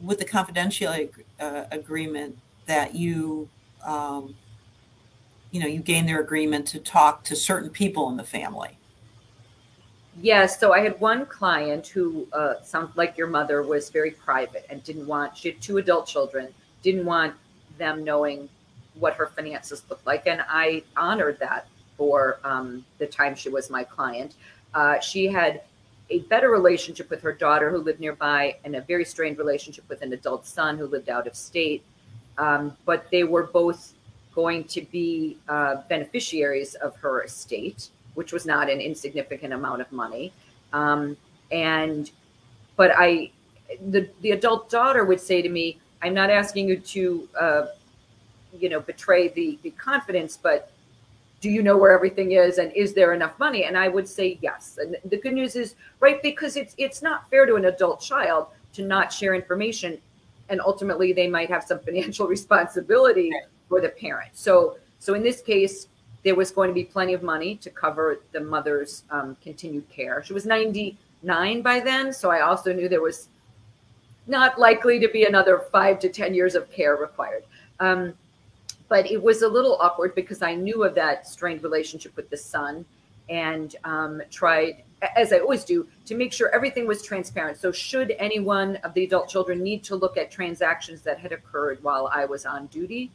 with 0.01 0.19
the 0.19 0.25
confidentiality 0.25 1.11
uh, 1.39 1.65
agreement, 1.71 2.37
that 2.65 2.95
you, 2.95 3.47
um, 3.85 4.35
you 5.51 5.59
know, 5.59 5.67
you 5.67 5.79
gain 5.79 6.05
their 6.05 6.19
agreement 6.19 6.67
to 6.67 6.79
talk 6.79 7.23
to 7.25 7.35
certain 7.35 7.69
people 7.69 8.09
in 8.09 8.17
the 8.17 8.23
family? 8.23 8.76
Yes. 10.19 10.59
So 10.59 10.73
I 10.73 10.79
had 10.79 10.99
one 10.99 11.27
client 11.27 11.85
who 11.87 12.27
uh, 12.33 12.55
sounds 12.63 12.95
like 12.97 13.17
your 13.17 13.27
mother 13.27 13.61
was 13.61 13.89
very 13.89 14.11
private 14.11 14.65
and 14.69 14.83
didn't 14.83 15.05
want, 15.05 15.37
she 15.37 15.51
had 15.51 15.61
two 15.61 15.77
adult 15.77 16.07
children, 16.07 16.47
didn't 16.81 17.05
want 17.05 17.35
them 17.77 18.03
knowing 18.03 18.49
what 18.95 19.13
her 19.13 19.27
finances 19.27 19.83
looked 19.89 20.07
like. 20.07 20.25
And 20.25 20.43
I 20.49 20.81
honored 20.95 21.37
that 21.39 21.67
for 21.97 22.39
um, 22.43 22.83
the 22.97 23.05
time 23.05 23.35
she 23.35 23.49
was 23.49 23.69
my 23.69 23.83
client. 23.83 24.33
Uh, 24.73 24.99
she 24.99 25.27
had 25.27 25.61
a 26.09 26.19
better 26.21 26.49
relationship 26.49 27.09
with 27.11 27.21
her 27.21 27.33
daughter 27.33 27.69
who 27.69 27.77
lived 27.77 27.99
nearby 27.99 28.55
and 28.63 28.75
a 28.75 28.81
very 28.81 29.05
strained 29.05 29.37
relationship 29.37 29.87
with 29.87 30.01
an 30.01 30.13
adult 30.13 30.47
son 30.47 30.77
who 30.77 30.87
lived 30.87 31.09
out 31.09 31.27
of 31.27 31.35
state. 31.35 31.83
Um, 32.39 32.75
but 32.85 33.05
they 33.11 33.23
were 33.23 33.43
both 33.43 33.93
going 34.33 34.63
to 34.65 34.81
be 34.81 35.37
uh, 35.47 35.81
beneficiaries 35.89 36.73
of 36.75 36.95
her 36.97 37.23
estate 37.23 37.89
which 38.17 38.33
was 38.33 38.47
not 38.47 38.67
an 38.67 38.81
insignificant 38.81 39.53
amount 39.53 39.79
of 39.79 39.91
money. 39.91 40.33
Um, 40.73 41.15
and, 41.51 42.09
but 42.75 42.91
I, 42.97 43.29
the, 43.91 44.09
the 44.21 44.31
adult 44.31 44.71
daughter 44.71 45.05
would 45.05 45.21
say 45.21 45.43
to 45.43 45.49
me, 45.49 45.79
I'm 46.01 46.15
not 46.15 46.31
asking 46.31 46.67
you 46.67 46.77
to, 46.77 47.29
uh, 47.39 47.65
you 48.57 48.69
know, 48.69 48.79
betray 48.79 49.27
the, 49.27 49.59
the 49.61 49.69
confidence, 49.69 50.35
but 50.35 50.71
do 51.41 51.49
you 51.51 51.61
know 51.61 51.77
where 51.77 51.91
everything 51.91 52.31
is 52.31 52.57
and 52.57 52.71
is 52.73 52.95
there 52.95 53.13
enough 53.13 53.37
money? 53.37 53.65
And 53.65 53.77
i 53.77 53.87
would 53.87 54.07
say 54.07 54.39
yes. 54.41 54.79
And 54.81 54.97
the 55.05 55.17
good 55.17 55.33
news 55.33 55.55
is 55.55 55.75
right 55.99 56.19
because 56.23 56.57
it's 56.57 56.73
it's 56.79 57.03
not 57.03 57.29
fair 57.29 57.45
to 57.45 57.53
an 57.53 57.65
adult 57.65 58.01
child 58.01 58.47
to 58.73 58.81
not 58.81 59.13
share 59.13 59.35
information 59.35 59.99
and 60.49 60.59
ultimately 60.59 61.13
they 61.13 61.27
might 61.27 61.49
have 61.49 61.63
some 61.63 61.79
financial 61.87 62.25
responsibility 62.25 63.31
for 63.69 63.79
the 63.79 63.89
parent. 63.89 64.31
So 64.33 64.77
so 64.97 65.13
in 65.13 65.21
this 65.21 65.41
case 65.41 65.87
there 66.27 66.35
was 66.35 66.51
going 66.51 66.67
to 66.67 66.73
be 66.73 66.83
plenty 66.83 67.13
of 67.13 67.23
money 67.23 67.55
to 67.55 67.69
cover 67.69 68.19
the 68.33 68.41
mother's 68.41 69.03
um, 69.11 69.37
continued 69.41 69.87
care. 69.89 70.21
She 70.21 70.33
was 70.33 70.45
99 70.45 71.61
by 71.61 71.79
then, 71.79 72.11
so 72.11 72.29
I 72.29 72.41
also 72.41 72.73
knew 72.73 72.89
there 72.89 73.01
was 73.01 73.29
not 74.27 74.59
likely 74.59 74.99
to 74.99 75.07
be 75.07 75.23
another 75.23 75.63
five 75.71 75.99
to 75.99 76.09
10 76.09 76.33
years 76.33 76.53
of 76.53 76.69
care 76.69 76.97
required. 76.97 77.45
Um, 77.79 78.13
but 78.89 79.09
it 79.09 79.23
was 79.23 79.41
a 79.41 79.47
little 79.47 79.77
awkward 79.79 80.15
because 80.15 80.41
I 80.41 80.53
knew 80.53 80.83
of 80.83 80.95
that 80.95 81.25
strained 81.25 81.63
relationship 81.63 82.13
with 82.17 82.29
the 82.29 82.35
son 82.35 82.83
and 83.29 83.77
um, 83.85 84.21
tried, 84.29 84.83
as 85.15 85.31
I 85.31 85.39
always 85.39 85.63
do, 85.63 85.87
to 86.07 86.15
make 86.15 86.33
sure 86.33 86.53
everything 86.53 86.87
was 86.87 87.03
transparent. 87.03 87.57
So, 87.57 87.71
should 87.71 88.11
any 88.19 88.41
one 88.41 88.75
of 88.83 88.93
the 88.93 89.05
adult 89.05 89.29
children 89.29 89.63
need 89.63 89.81
to 89.85 89.95
look 89.95 90.17
at 90.17 90.29
transactions 90.29 91.03
that 91.03 91.19
had 91.19 91.31
occurred 91.31 91.81
while 91.83 92.09
I 92.13 92.25
was 92.25 92.45
on 92.45 92.67
duty, 92.67 93.11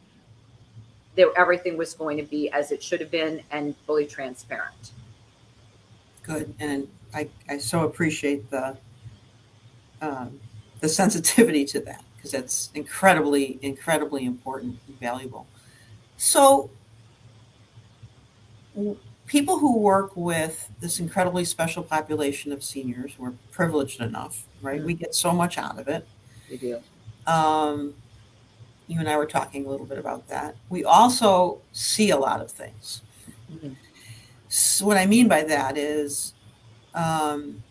that 1.15 1.31
everything 1.37 1.77
was 1.77 1.93
going 1.93 2.17
to 2.17 2.23
be 2.23 2.49
as 2.51 2.71
it 2.71 2.81
should 2.81 2.99
have 2.99 3.11
been 3.11 3.41
and 3.51 3.75
fully 3.85 4.05
transparent. 4.05 4.91
Good, 6.23 6.53
and 6.59 6.87
I, 7.13 7.29
I 7.49 7.57
so 7.57 7.83
appreciate 7.83 8.49
the 8.49 8.77
um, 10.01 10.39
the 10.79 10.89
sensitivity 10.89 11.65
to 11.65 11.79
that 11.81 12.03
because 12.15 12.31
that's 12.31 12.69
incredibly 12.73 13.59
incredibly 13.61 14.25
important 14.25 14.79
and 14.87 14.99
valuable. 14.99 15.47
So, 16.17 16.69
people 19.27 19.59
who 19.59 19.77
work 19.77 20.15
with 20.15 20.69
this 20.79 20.99
incredibly 20.99 21.45
special 21.45 21.83
population 21.83 22.51
of 22.51 22.63
seniors, 22.63 23.13
we're 23.17 23.33
privileged 23.51 24.01
enough, 24.01 24.45
right? 24.61 24.77
Mm-hmm. 24.77 24.85
We 24.85 24.93
get 24.93 25.13
so 25.13 25.33
much 25.33 25.57
out 25.57 25.77
of 25.79 25.87
it. 25.87 26.07
We 26.49 26.57
do. 26.57 26.79
Um, 27.27 27.95
you 28.87 28.99
and 28.99 29.09
I 29.09 29.17
were 29.17 29.25
talking 29.25 29.65
a 29.65 29.69
little 29.69 29.85
bit 29.85 29.97
about 29.97 30.27
that. 30.27 30.55
We 30.69 30.83
also 30.83 31.61
see 31.71 32.09
a 32.09 32.17
lot 32.17 32.41
of 32.41 32.51
things. 32.51 33.01
Mm-hmm. 33.51 33.73
So 34.49 34.85
what 34.85 34.97
I 34.97 35.05
mean 35.05 35.27
by 35.27 35.43
that 35.43 35.77
is, 35.77 36.33
um, 36.93 37.63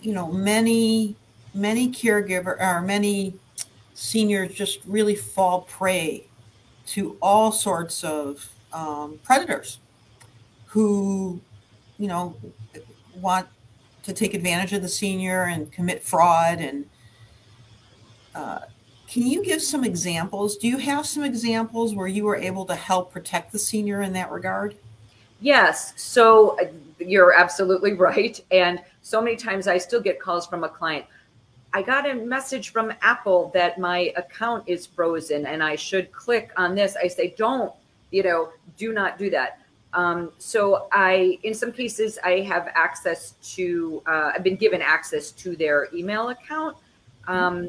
you 0.00 0.12
know, 0.12 0.30
many 0.30 1.16
many 1.54 1.88
caregiver 1.88 2.60
or 2.60 2.82
many 2.82 3.34
seniors 3.94 4.52
just 4.52 4.80
really 4.86 5.14
fall 5.14 5.62
prey 5.62 6.26
to 6.86 7.16
all 7.22 7.52
sorts 7.52 8.02
of 8.02 8.48
um, 8.72 9.20
predators 9.22 9.78
who, 10.66 11.40
you 11.98 12.08
know, 12.08 12.36
want 13.14 13.46
to 14.02 14.12
take 14.12 14.34
advantage 14.34 14.72
of 14.72 14.82
the 14.82 14.88
senior 14.88 15.44
and 15.44 15.70
commit 15.70 16.02
fraud 16.02 16.58
and 16.58 16.84
uh, 18.34 18.60
can 19.08 19.26
you 19.26 19.44
give 19.44 19.62
some 19.62 19.84
examples? 19.84 20.56
Do 20.56 20.68
you 20.68 20.78
have 20.78 21.06
some 21.06 21.24
examples 21.24 21.94
where 21.94 22.06
you 22.06 22.24
were 22.24 22.36
able 22.36 22.64
to 22.66 22.74
help 22.74 23.12
protect 23.12 23.52
the 23.52 23.58
senior 23.58 24.02
in 24.02 24.12
that 24.14 24.30
regard? 24.30 24.76
Yes. 25.40 25.92
So 25.96 26.58
uh, 26.58 26.66
you're 26.98 27.32
absolutely 27.32 27.92
right. 28.08 28.40
And 28.50 28.82
so 29.02 29.20
many 29.20 29.36
times 29.36 29.68
I 29.68 29.78
still 29.78 30.00
get 30.00 30.20
calls 30.20 30.46
from 30.46 30.64
a 30.64 30.68
client. 30.68 31.04
I 31.72 31.82
got 31.82 32.08
a 32.08 32.14
message 32.14 32.70
from 32.70 32.92
Apple 33.02 33.50
that 33.52 33.78
my 33.78 34.12
account 34.16 34.64
is 34.68 34.86
frozen 34.86 35.44
and 35.44 35.62
I 35.62 35.74
should 35.74 36.12
click 36.12 36.52
on 36.56 36.74
this. 36.74 36.96
I 36.96 37.08
say, 37.08 37.34
don't, 37.36 37.72
you 38.10 38.22
know, 38.22 38.50
do 38.76 38.92
not 38.92 39.18
do 39.18 39.28
that. 39.30 39.58
Um, 39.92 40.32
so 40.38 40.88
I, 40.92 41.38
in 41.42 41.52
some 41.52 41.72
cases, 41.72 42.18
I 42.24 42.40
have 42.40 42.70
access 42.74 43.32
to, 43.54 44.02
uh, 44.06 44.32
I've 44.34 44.42
been 44.42 44.56
given 44.56 44.82
access 44.82 45.30
to 45.32 45.56
their 45.56 45.88
email 45.92 46.30
account. 46.30 46.76
Um, 47.26 47.68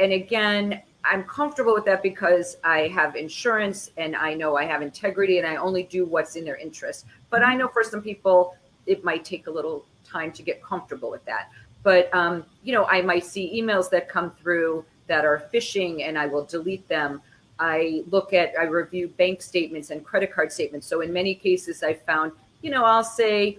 and 0.00 0.12
again, 0.12 0.82
I'm 1.04 1.24
comfortable 1.24 1.74
with 1.74 1.84
that 1.84 2.02
because 2.02 2.56
I 2.64 2.88
have 2.88 3.16
insurance 3.16 3.90
and 3.96 4.16
I 4.16 4.34
know 4.34 4.56
I 4.56 4.64
have 4.64 4.82
integrity 4.82 5.38
and 5.38 5.46
I 5.46 5.56
only 5.56 5.82
do 5.82 6.04
what's 6.04 6.36
in 6.36 6.44
their 6.44 6.56
interest. 6.56 7.06
But 7.30 7.42
I 7.42 7.54
know 7.54 7.68
for 7.68 7.82
some 7.82 8.02
people, 8.02 8.56
it 8.86 9.04
might 9.04 9.24
take 9.24 9.46
a 9.46 9.50
little 9.50 9.84
time 10.04 10.32
to 10.32 10.42
get 10.42 10.62
comfortable 10.62 11.10
with 11.10 11.24
that. 11.26 11.50
But, 11.82 12.12
um, 12.14 12.44
you 12.62 12.72
know, 12.72 12.86
I 12.86 13.02
might 13.02 13.24
see 13.24 13.60
emails 13.60 13.88
that 13.90 14.08
come 14.08 14.30
through 14.32 14.84
that 15.06 15.24
are 15.24 15.48
phishing 15.52 16.06
and 16.06 16.18
I 16.18 16.26
will 16.26 16.44
delete 16.44 16.86
them. 16.88 17.22
I 17.58 18.02
look 18.10 18.32
at, 18.32 18.52
I 18.58 18.64
review 18.64 19.08
bank 19.08 19.42
statements 19.42 19.90
and 19.90 20.04
credit 20.04 20.32
card 20.32 20.52
statements. 20.52 20.86
So 20.86 21.00
in 21.02 21.12
many 21.12 21.34
cases, 21.34 21.82
I 21.82 21.94
found, 21.94 22.32
you 22.62 22.70
know, 22.70 22.84
I'll 22.84 23.04
say, 23.04 23.58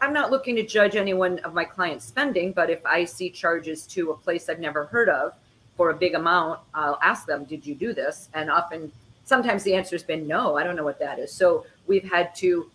I'm 0.00 0.12
not 0.14 0.30
looking 0.30 0.56
to 0.56 0.66
judge 0.66 0.96
anyone 0.96 1.38
of 1.40 1.52
my 1.52 1.64
client's 1.64 2.06
spending, 2.06 2.52
but 2.52 2.70
if 2.70 2.84
I 2.86 3.04
see 3.04 3.28
charges 3.28 3.86
to 3.88 4.12
a 4.12 4.16
place 4.16 4.48
I've 4.48 4.60
never 4.60 4.86
heard 4.86 5.08
of, 5.08 5.34
for 5.76 5.90
a 5.90 5.94
big 5.94 6.14
amount, 6.14 6.60
I'll 6.74 6.98
ask 7.02 7.26
them, 7.26 7.44
Did 7.44 7.66
you 7.66 7.74
do 7.74 7.92
this? 7.92 8.28
And 8.34 8.50
often, 8.50 8.92
sometimes 9.24 9.62
the 9.62 9.74
answer 9.74 9.94
has 9.94 10.02
been 10.02 10.26
no, 10.26 10.56
I 10.56 10.64
don't 10.64 10.76
know 10.76 10.84
what 10.84 10.98
that 11.00 11.18
is. 11.18 11.32
So 11.32 11.66
we've 11.86 12.08
had 12.10 12.34
to, 12.36 12.70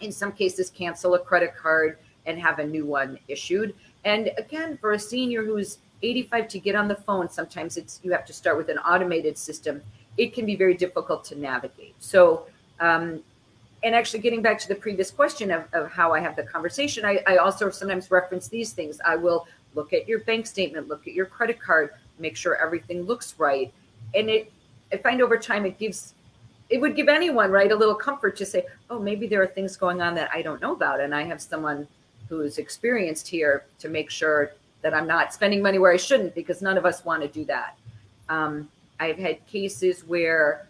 in 0.00 0.12
some 0.12 0.32
cases, 0.32 0.70
cancel 0.70 1.14
a 1.14 1.18
credit 1.18 1.54
card 1.56 1.98
and 2.26 2.38
have 2.38 2.58
a 2.58 2.66
new 2.66 2.86
one 2.86 3.18
issued. 3.28 3.74
And 4.04 4.30
again, 4.38 4.78
for 4.78 4.92
a 4.92 4.98
senior 4.98 5.44
who's 5.44 5.78
85 6.02 6.48
to 6.48 6.58
get 6.58 6.74
on 6.74 6.88
the 6.88 6.94
phone, 6.94 7.28
sometimes 7.28 7.76
it's 7.76 8.00
you 8.02 8.12
have 8.12 8.24
to 8.26 8.32
start 8.32 8.56
with 8.56 8.68
an 8.68 8.78
automated 8.78 9.36
system. 9.36 9.82
It 10.16 10.34
can 10.34 10.46
be 10.46 10.56
very 10.56 10.74
difficult 10.74 11.24
to 11.24 11.38
navigate. 11.38 11.94
So, 11.98 12.46
um, 12.78 13.20
and 13.82 13.94
actually 13.94 14.20
getting 14.20 14.42
back 14.42 14.58
to 14.58 14.68
the 14.68 14.74
previous 14.74 15.10
question 15.10 15.50
of, 15.50 15.64
of 15.72 15.90
how 15.90 16.12
I 16.12 16.20
have 16.20 16.36
the 16.36 16.42
conversation, 16.42 17.04
I, 17.04 17.20
I 17.26 17.36
also 17.36 17.70
sometimes 17.70 18.10
reference 18.10 18.48
these 18.48 18.72
things. 18.72 19.00
I 19.04 19.16
will 19.16 19.46
look 19.74 19.92
at 19.92 20.08
your 20.08 20.20
bank 20.20 20.46
statement, 20.46 20.88
look 20.88 21.06
at 21.06 21.14
your 21.14 21.26
credit 21.26 21.60
card, 21.60 21.90
make 22.20 22.36
sure 22.36 22.56
everything 22.56 23.02
looks 23.02 23.34
right. 23.38 23.72
And 24.14 24.28
it, 24.28 24.52
I 24.92 24.96
find 24.96 25.22
over 25.22 25.38
time 25.38 25.64
it 25.64 25.78
gives, 25.78 26.14
it 26.68 26.80
would 26.80 26.96
give 26.96 27.08
anyone, 27.08 27.50
right, 27.50 27.70
a 27.70 27.76
little 27.76 27.94
comfort 27.94 28.36
to 28.36 28.46
say, 28.46 28.66
oh, 28.90 28.98
maybe 28.98 29.26
there 29.26 29.42
are 29.42 29.46
things 29.46 29.76
going 29.76 30.02
on 30.02 30.14
that 30.14 30.30
I 30.32 30.42
don't 30.42 30.60
know 30.60 30.72
about. 30.72 31.00
And 31.00 31.14
I 31.14 31.24
have 31.24 31.40
someone 31.40 31.86
who's 32.28 32.58
experienced 32.58 33.26
here 33.26 33.64
to 33.80 33.88
make 33.88 34.10
sure 34.10 34.52
that 34.82 34.94
I'm 34.94 35.06
not 35.06 35.34
spending 35.34 35.62
money 35.62 35.78
where 35.78 35.92
I 35.92 35.96
shouldn't 35.96 36.34
because 36.34 36.62
none 36.62 36.78
of 36.78 36.86
us 36.86 37.04
want 37.04 37.22
to 37.22 37.28
do 37.28 37.44
that. 37.46 37.76
Um, 38.28 38.68
I've 38.98 39.18
had 39.18 39.44
cases 39.46 40.04
where 40.06 40.66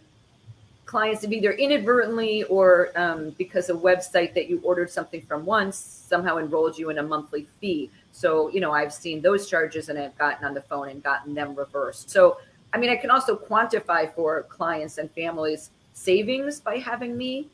clients 0.86 1.22
have 1.22 1.32
either 1.32 1.52
inadvertently 1.52 2.42
or 2.44 2.90
um, 2.96 3.30
because 3.38 3.70
a 3.70 3.74
website 3.74 4.34
that 4.34 4.48
you 4.48 4.60
ordered 4.64 4.90
something 4.90 5.22
from 5.22 5.44
once 5.44 5.76
somehow 5.76 6.38
enrolled 6.38 6.76
you 6.76 6.90
in 6.90 6.98
a 6.98 7.02
monthly 7.02 7.46
fee. 7.60 7.90
So, 8.20 8.50
you 8.50 8.60
know, 8.60 8.72
I've 8.72 8.92
seen 8.92 9.22
those 9.22 9.48
charges 9.48 9.88
and 9.88 9.98
I've 9.98 10.16
gotten 10.18 10.44
on 10.44 10.52
the 10.52 10.60
phone 10.60 10.90
and 10.90 11.02
gotten 11.02 11.32
them 11.32 11.54
reversed. 11.54 12.10
So, 12.10 12.36
I 12.74 12.76
mean, 12.76 12.90
I 12.90 12.96
can 12.96 13.10
also 13.10 13.34
quantify 13.34 14.14
for 14.14 14.42
clients 14.42 14.98
and 14.98 15.10
families 15.12 15.70
savings 15.94 16.60
by 16.60 16.76
having 16.76 17.16
me, 17.16 17.48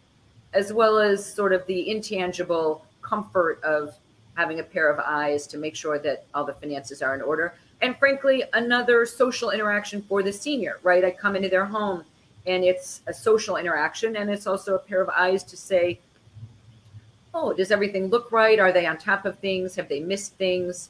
as 0.55 0.73
well 0.73 0.99
as 0.99 1.25
sort 1.25 1.53
of 1.53 1.65
the 1.69 1.89
intangible 1.89 2.85
comfort 3.01 3.63
of 3.63 3.95
having 4.35 4.59
a 4.59 4.63
pair 4.65 4.91
of 4.91 4.99
eyes 4.99 5.47
to 5.47 5.57
make 5.57 5.77
sure 5.77 6.01
that 6.01 6.27
all 6.35 6.45
the 6.45 6.55
finances 6.55 7.01
are 7.01 7.15
in 7.15 7.23
order. 7.23 7.55
And 7.81 7.97
frankly, 7.97 8.43
another 8.53 9.07
social 9.07 9.51
interaction 9.51 10.03
for 10.03 10.25
the 10.25 10.33
senior, 10.33 10.81
right? 10.83 11.05
I 11.05 11.13
come 11.13 11.37
into 11.37 11.49
their 11.49 11.67
home 11.67 12.03
and 12.45 12.65
it's 12.65 13.03
a 13.07 13.15
social 13.15 13.57
interaction 13.57 14.17
and 14.17 14.29
it's 14.29 14.49
also 14.49 14.75
a 14.75 14.81
pair 14.81 15.01
of 15.01 15.11
eyes 15.11 15.45
to 15.45 15.57
say, 15.57 16.01
oh, 17.37 17.53
does 17.53 17.71
everything 17.71 18.07
look 18.07 18.33
right? 18.33 18.59
Are 18.59 18.73
they 18.73 18.87
on 18.87 18.97
top 18.97 19.27
of 19.27 19.39
things? 19.39 19.77
Have 19.77 19.89
they 19.89 20.01
missed 20.01 20.35
things? 20.37 20.89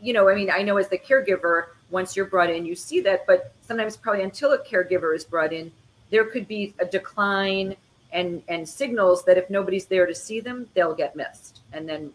You 0.00 0.14
know, 0.14 0.28
I 0.30 0.34
mean, 0.34 0.50
I 0.50 0.62
know 0.62 0.78
as 0.78 0.88
the 0.88 0.98
caregiver, 0.98 1.66
once 1.90 2.16
you're 2.16 2.24
brought 2.24 2.50
in, 2.50 2.64
you 2.64 2.74
see 2.74 3.00
that, 3.02 3.26
but 3.26 3.52
sometimes 3.60 3.96
probably 3.96 4.22
until 4.22 4.52
a 4.52 4.58
caregiver 4.58 5.14
is 5.14 5.24
brought 5.24 5.52
in, 5.52 5.70
there 6.10 6.24
could 6.24 6.48
be 6.48 6.74
a 6.78 6.86
decline 6.86 7.76
and 8.12 8.42
and 8.48 8.66
signals 8.66 9.24
that 9.24 9.36
if 9.36 9.50
nobody's 9.50 9.84
there 9.86 10.06
to 10.06 10.14
see 10.14 10.40
them, 10.40 10.68
they'll 10.74 10.94
get 10.94 11.14
missed. 11.16 11.60
And 11.72 11.88
then 11.88 12.12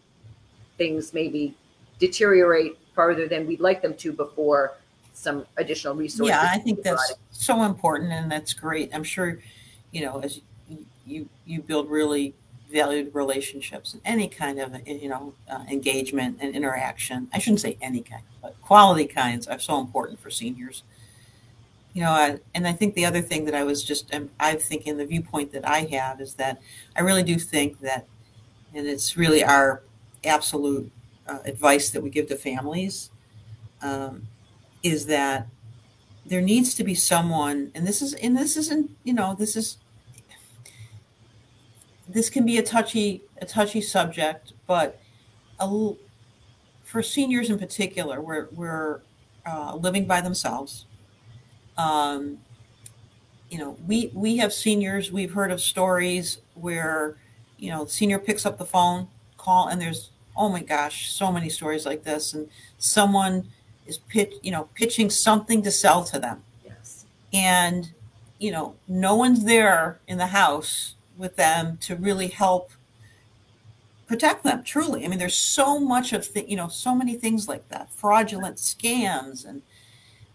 things 0.76 1.14
maybe 1.14 1.54
deteriorate 1.98 2.76
farther 2.94 3.28
than 3.28 3.46
we'd 3.46 3.60
like 3.60 3.82
them 3.82 3.94
to 3.94 4.12
before 4.12 4.74
some 5.12 5.46
additional 5.58 5.94
resources. 5.94 6.28
Yeah, 6.28 6.48
I 6.50 6.58
think 6.58 6.82
that's 6.82 7.14
so 7.30 7.62
important 7.62 8.10
and 8.10 8.32
that's 8.32 8.52
great. 8.52 8.90
I'm 8.92 9.04
sure, 9.04 9.38
you 9.92 10.00
know, 10.02 10.20
as 10.20 10.40
you 11.06 11.28
you 11.46 11.60
build 11.62 11.88
really 11.88 12.34
valued 12.70 13.14
relationships 13.14 13.92
and 13.94 14.02
any 14.04 14.28
kind 14.28 14.58
of 14.60 14.86
you 14.86 15.08
know 15.08 15.34
uh, 15.50 15.64
engagement 15.70 16.38
and 16.40 16.54
interaction. 16.54 17.28
I 17.32 17.38
shouldn't 17.38 17.60
say 17.60 17.76
any 17.80 18.02
kind, 18.02 18.22
but 18.42 18.60
quality 18.62 19.06
kinds 19.06 19.46
are 19.46 19.58
so 19.58 19.80
important 19.80 20.20
for 20.20 20.30
seniors. 20.30 20.82
You 21.92 22.02
know, 22.02 22.10
I, 22.10 22.38
and 22.54 22.68
I 22.68 22.72
think 22.72 22.94
the 22.94 23.04
other 23.04 23.20
thing 23.20 23.44
that 23.46 23.54
I 23.54 23.64
was 23.64 23.82
just 23.82 24.14
um, 24.14 24.30
I'm 24.38 24.58
thinking 24.58 24.96
the 24.96 25.06
viewpoint 25.06 25.52
that 25.52 25.68
I 25.68 25.80
have 25.90 26.20
is 26.20 26.34
that 26.34 26.60
I 26.96 27.00
really 27.00 27.24
do 27.24 27.36
think 27.36 27.80
that, 27.80 28.06
and 28.74 28.86
it's 28.86 29.16
really 29.16 29.42
our 29.42 29.82
absolute 30.24 30.90
uh, 31.26 31.38
advice 31.44 31.90
that 31.90 32.02
we 32.02 32.10
give 32.10 32.28
to 32.28 32.36
families 32.36 33.10
um, 33.82 34.26
is 34.82 35.06
that 35.06 35.46
there 36.26 36.40
needs 36.40 36.74
to 36.74 36.84
be 36.84 36.94
someone, 36.94 37.70
and 37.74 37.86
this 37.86 38.02
is, 38.02 38.14
and 38.14 38.36
this 38.36 38.56
isn't, 38.56 38.90
you 39.04 39.12
know, 39.12 39.34
this 39.38 39.56
is, 39.56 39.78
this 42.12 42.30
can 42.30 42.44
be 42.44 42.58
a 42.58 42.62
touchy, 42.62 43.22
a 43.40 43.46
touchy 43.46 43.80
subject, 43.80 44.52
but 44.66 45.00
a, 45.58 45.92
for 46.82 47.02
seniors 47.02 47.50
in 47.50 47.58
particular, 47.58 48.20
we're, 48.20 48.48
we're 48.52 49.00
uh, 49.46 49.74
living 49.76 50.06
by 50.06 50.20
themselves. 50.20 50.86
Um, 51.76 52.38
you 53.48 53.58
know, 53.58 53.76
we 53.86 54.10
we 54.14 54.36
have 54.36 54.52
seniors. 54.52 55.10
We've 55.10 55.32
heard 55.32 55.50
of 55.50 55.60
stories 55.60 56.38
where, 56.54 57.16
you 57.58 57.70
know, 57.70 57.84
senior 57.84 58.18
picks 58.18 58.46
up 58.46 58.58
the 58.58 58.64
phone, 58.64 59.08
call, 59.38 59.66
and 59.66 59.80
there's 59.80 60.10
oh 60.36 60.48
my 60.48 60.62
gosh, 60.62 61.12
so 61.12 61.30
many 61.30 61.48
stories 61.48 61.84
like 61.84 62.04
this, 62.04 62.32
and 62.32 62.48
someone 62.78 63.48
is 63.86 63.98
pitch, 63.98 64.32
you 64.42 64.50
know, 64.50 64.68
pitching 64.74 65.10
something 65.10 65.62
to 65.62 65.70
sell 65.70 66.04
to 66.04 66.18
them. 66.18 66.42
Yes. 66.64 67.04
And, 67.32 67.92
you 68.38 68.50
know, 68.50 68.76
no 68.88 69.14
one's 69.16 69.44
there 69.44 70.00
in 70.06 70.18
the 70.18 70.28
house 70.28 70.94
with 71.20 71.36
them 71.36 71.76
to 71.82 71.94
really 71.94 72.28
help 72.28 72.72
protect 74.08 74.42
them 74.42 74.64
truly. 74.64 75.04
I 75.04 75.08
mean, 75.08 75.20
there's 75.20 75.38
so 75.38 75.78
much 75.78 76.12
of 76.12 76.32
the, 76.32 76.48
you 76.50 76.56
know, 76.56 76.66
so 76.66 76.96
many 76.96 77.14
things 77.14 77.46
like 77.46 77.68
that, 77.68 77.92
fraudulent 77.92 78.56
scams 78.56 79.44
and 79.44 79.62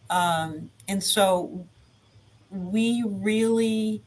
um 0.10 0.70
and 0.88 1.04
so 1.04 1.66
we 2.52 3.04
really 3.06 4.02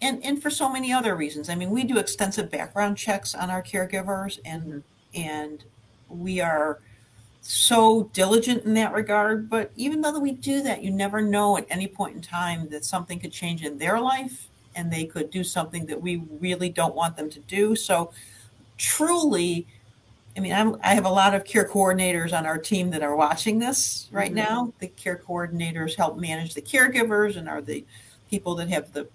and 0.00 0.24
and 0.24 0.42
for 0.42 0.50
so 0.50 0.68
many 0.72 0.92
other 0.92 1.14
reasons. 1.14 1.48
I 1.48 1.54
mean, 1.54 1.70
we 1.70 1.84
do 1.84 1.98
extensive 1.98 2.50
background 2.50 2.96
checks 2.96 3.34
on 3.34 3.50
our 3.50 3.62
caregivers 3.62 4.40
and 4.44 4.62
mm-hmm. 4.64 5.20
and 5.22 5.64
we 6.08 6.40
are 6.40 6.80
so 7.42 8.10
diligent 8.12 8.64
in 8.64 8.74
that 8.74 8.92
regard. 8.92 9.48
But 9.48 9.70
even 9.76 10.00
though 10.00 10.18
we 10.18 10.32
do 10.32 10.62
that, 10.62 10.82
you 10.82 10.90
never 10.90 11.20
know 11.20 11.56
at 11.56 11.66
any 11.70 11.86
point 11.86 12.16
in 12.16 12.22
time 12.22 12.68
that 12.70 12.84
something 12.84 13.20
could 13.20 13.32
change 13.32 13.64
in 13.64 13.78
their 13.78 14.00
life 14.00 14.48
and 14.76 14.92
they 14.92 15.04
could 15.04 15.30
do 15.30 15.42
something 15.42 15.86
that 15.86 16.00
we 16.00 16.22
really 16.38 16.68
don't 16.68 16.94
want 16.94 17.16
them 17.16 17.28
to 17.30 17.40
do. 17.40 17.74
So, 17.74 18.12
truly, 18.76 19.66
I 20.36 20.40
mean, 20.40 20.52
I'm, 20.52 20.76
i 20.84 20.94
have 20.94 21.06
a 21.06 21.10
lot 21.10 21.34
of 21.34 21.44
care 21.44 21.66
coordinators 21.66 22.36
on 22.36 22.46
our 22.46 22.58
team 22.58 22.90
that 22.90 23.02
are 23.02 23.16
watching 23.16 23.58
this 23.58 24.08
right 24.12 24.28
mm-hmm. 24.28 24.36
now. 24.36 24.72
The 24.78 24.88
care 24.88 25.20
coordinators 25.26 25.96
help 25.96 26.18
manage 26.18 26.54
the 26.54 26.62
caregivers 26.62 27.36
and 27.36 27.48
are 27.48 27.62
the 27.62 27.84
people 28.30 28.54
that 28.56 28.68
have 28.68 28.92
the 28.92 29.08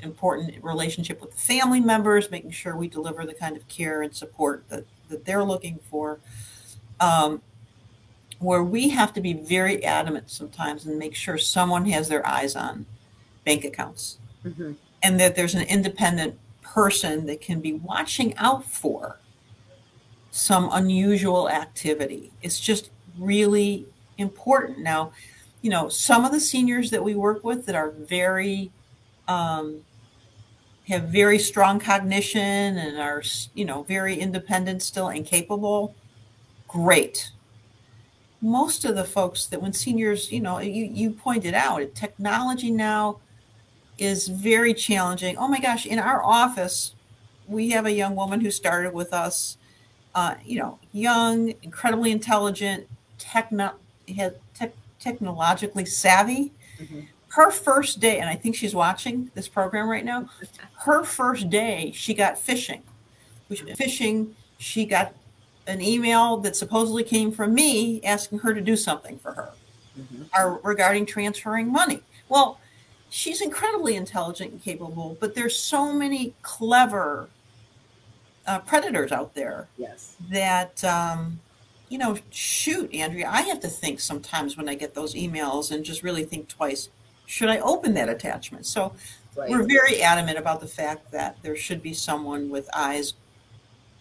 important 0.00 0.62
relationship 0.62 1.20
with 1.20 1.32
the 1.32 1.36
family 1.36 1.80
members, 1.80 2.30
making 2.30 2.52
sure 2.52 2.76
we 2.76 2.88
deliver 2.88 3.26
the 3.26 3.34
kind 3.34 3.56
of 3.56 3.66
care 3.68 4.02
and 4.02 4.14
support 4.14 4.64
that, 4.68 4.84
that 5.08 5.24
they're 5.24 5.44
looking 5.44 5.80
for. 5.90 6.20
Um, 7.00 7.42
where 8.38 8.62
we 8.62 8.88
have 8.88 9.12
to 9.12 9.20
be 9.20 9.34
very 9.34 9.84
adamant 9.84 10.30
sometimes 10.30 10.86
and 10.86 10.98
make 10.98 11.14
sure 11.14 11.36
someone 11.36 11.84
has 11.86 12.08
their 12.08 12.26
eyes 12.26 12.56
on 12.56 12.86
bank 13.44 13.64
accounts 13.64 14.18
mm-hmm. 14.44 14.72
And 15.02 15.18
that 15.20 15.36
there's 15.36 15.54
an 15.54 15.62
independent 15.62 16.38
person 16.62 17.26
that 17.26 17.40
can 17.40 17.60
be 17.60 17.74
watching 17.74 18.36
out 18.36 18.64
for 18.64 19.18
some 20.30 20.68
unusual 20.72 21.48
activity. 21.48 22.30
It's 22.42 22.60
just 22.60 22.90
really 23.18 23.86
important. 24.18 24.78
Now, 24.78 25.12
you 25.62 25.70
know, 25.70 25.88
some 25.88 26.24
of 26.24 26.32
the 26.32 26.40
seniors 26.40 26.90
that 26.90 27.02
we 27.02 27.14
work 27.14 27.42
with 27.44 27.66
that 27.66 27.74
are 27.74 27.90
very, 27.90 28.70
um, 29.26 29.82
have 30.88 31.04
very 31.04 31.38
strong 31.38 31.78
cognition 31.80 32.78
and 32.78 32.98
are, 32.98 33.22
you 33.54 33.64
know, 33.64 33.82
very 33.82 34.14
independent 34.14 34.82
still 34.82 35.08
and 35.08 35.26
capable, 35.26 35.94
great 36.68 37.32
most 38.40 38.84
of 38.84 38.94
the 38.94 39.04
folks 39.04 39.46
that 39.46 39.60
when 39.60 39.72
seniors, 39.72 40.32
you 40.32 40.40
know, 40.40 40.58
you, 40.58 40.84
you 40.84 41.10
pointed 41.10 41.54
out, 41.54 41.94
technology 41.94 42.70
now 42.70 43.18
is 44.00 44.28
very 44.28 44.72
challenging. 44.72 45.36
Oh 45.36 45.46
my 45.46 45.60
gosh, 45.60 45.86
in 45.86 45.98
our 45.98 46.24
office, 46.24 46.94
we 47.46 47.70
have 47.70 47.84
a 47.86 47.92
young 47.92 48.16
woman 48.16 48.40
who 48.40 48.50
started 48.50 48.94
with 48.94 49.12
us, 49.12 49.58
uh, 50.14 50.34
you 50.44 50.58
know, 50.58 50.78
young, 50.92 51.52
incredibly 51.62 52.10
intelligent, 52.10 52.88
techno, 53.18 53.74
te- 54.06 54.72
technologically 54.98 55.84
savvy. 55.84 56.52
Mm-hmm. 56.80 57.00
Her 57.28 57.50
first 57.50 58.00
day, 58.00 58.18
and 58.18 58.28
I 58.28 58.34
think 58.34 58.56
she's 58.56 58.74
watching 58.74 59.30
this 59.34 59.46
program 59.46 59.88
right 59.88 60.04
now. 60.04 60.28
Her 60.78 61.04
first 61.04 61.48
day, 61.48 61.92
she 61.94 62.12
got 62.12 62.34
phishing, 62.34 62.80
which 63.46 63.64
phishing. 63.66 64.32
She 64.58 64.84
got 64.84 65.14
an 65.66 65.80
email 65.80 66.38
that 66.38 66.56
supposedly 66.56 67.04
came 67.04 67.30
from 67.30 67.54
me 67.54 68.02
asking 68.02 68.40
her 68.40 68.52
to 68.52 68.60
do 68.60 68.76
something 68.76 69.18
for 69.18 69.32
her 69.32 69.50
mm-hmm. 69.98 70.22
or 70.36 70.60
regarding 70.64 71.06
transferring 71.06 71.70
money. 71.70 72.00
Well, 72.28 72.58
she's 73.10 73.40
incredibly 73.40 73.96
intelligent 73.96 74.52
and 74.52 74.62
capable, 74.62 75.16
but 75.20 75.34
there's 75.34 75.56
so 75.58 75.92
many 75.92 76.34
clever 76.42 77.28
uh, 78.46 78.60
predators 78.60 79.12
out 79.12 79.34
there. 79.34 79.68
Yes. 79.76 80.16
That 80.30 80.82
um, 80.84 81.40
you 81.88 81.98
know, 81.98 82.16
shoot, 82.30 82.92
Andrea, 82.94 83.28
I 83.28 83.42
have 83.42 83.60
to 83.60 83.68
think 83.68 84.00
sometimes 84.00 84.56
when 84.56 84.68
I 84.68 84.74
get 84.74 84.94
those 84.94 85.14
emails 85.14 85.70
and 85.70 85.84
just 85.84 86.02
really 86.02 86.24
think 86.24 86.48
twice. 86.48 86.88
Should 87.26 87.48
I 87.48 87.58
open 87.58 87.94
that 87.94 88.08
attachment? 88.08 88.66
So 88.66 88.92
right. 89.36 89.50
we're 89.50 89.62
very 89.64 90.02
adamant 90.02 90.38
about 90.38 90.60
the 90.60 90.66
fact 90.66 91.12
that 91.12 91.36
there 91.42 91.54
should 91.54 91.82
be 91.82 91.94
someone 91.94 92.50
with 92.50 92.68
eyes 92.74 93.14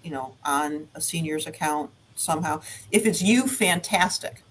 you 0.03 0.11
know, 0.11 0.35
on 0.45 0.87
a 0.95 1.01
senior's 1.01 1.47
account 1.47 1.89
somehow. 2.15 2.61
If 2.91 3.05
it's 3.05 3.21
you, 3.21 3.47
fantastic. 3.47 4.43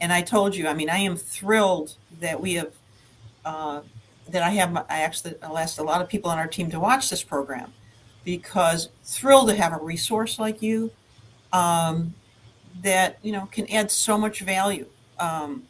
And 0.00 0.12
I 0.12 0.22
told 0.22 0.56
you, 0.56 0.68
I 0.68 0.74
mean, 0.74 0.90
I 0.90 0.98
am 0.98 1.16
thrilled 1.16 1.96
that 2.20 2.40
we 2.40 2.54
have, 2.54 2.72
uh, 3.44 3.80
that 4.28 4.42
I 4.42 4.50
have, 4.50 4.76
I 4.88 5.02
actually 5.02 5.34
asked 5.42 5.78
a 5.78 5.82
lot 5.82 6.00
of 6.00 6.08
people 6.08 6.30
on 6.30 6.38
our 6.38 6.46
team 6.46 6.70
to 6.70 6.80
watch 6.80 7.10
this 7.10 7.22
program 7.22 7.72
because 8.24 8.88
thrilled 9.02 9.48
to 9.48 9.54
have 9.54 9.72
a 9.72 9.84
resource 9.84 10.38
like 10.38 10.62
you 10.62 10.90
um, 11.52 12.14
that, 12.82 13.18
you 13.22 13.32
know, 13.32 13.46
can 13.52 13.70
add 13.70 13.90
so 13.90 14.16
much 14.16 14.40
value. 14.40 14.86
Um, 15.18 15.64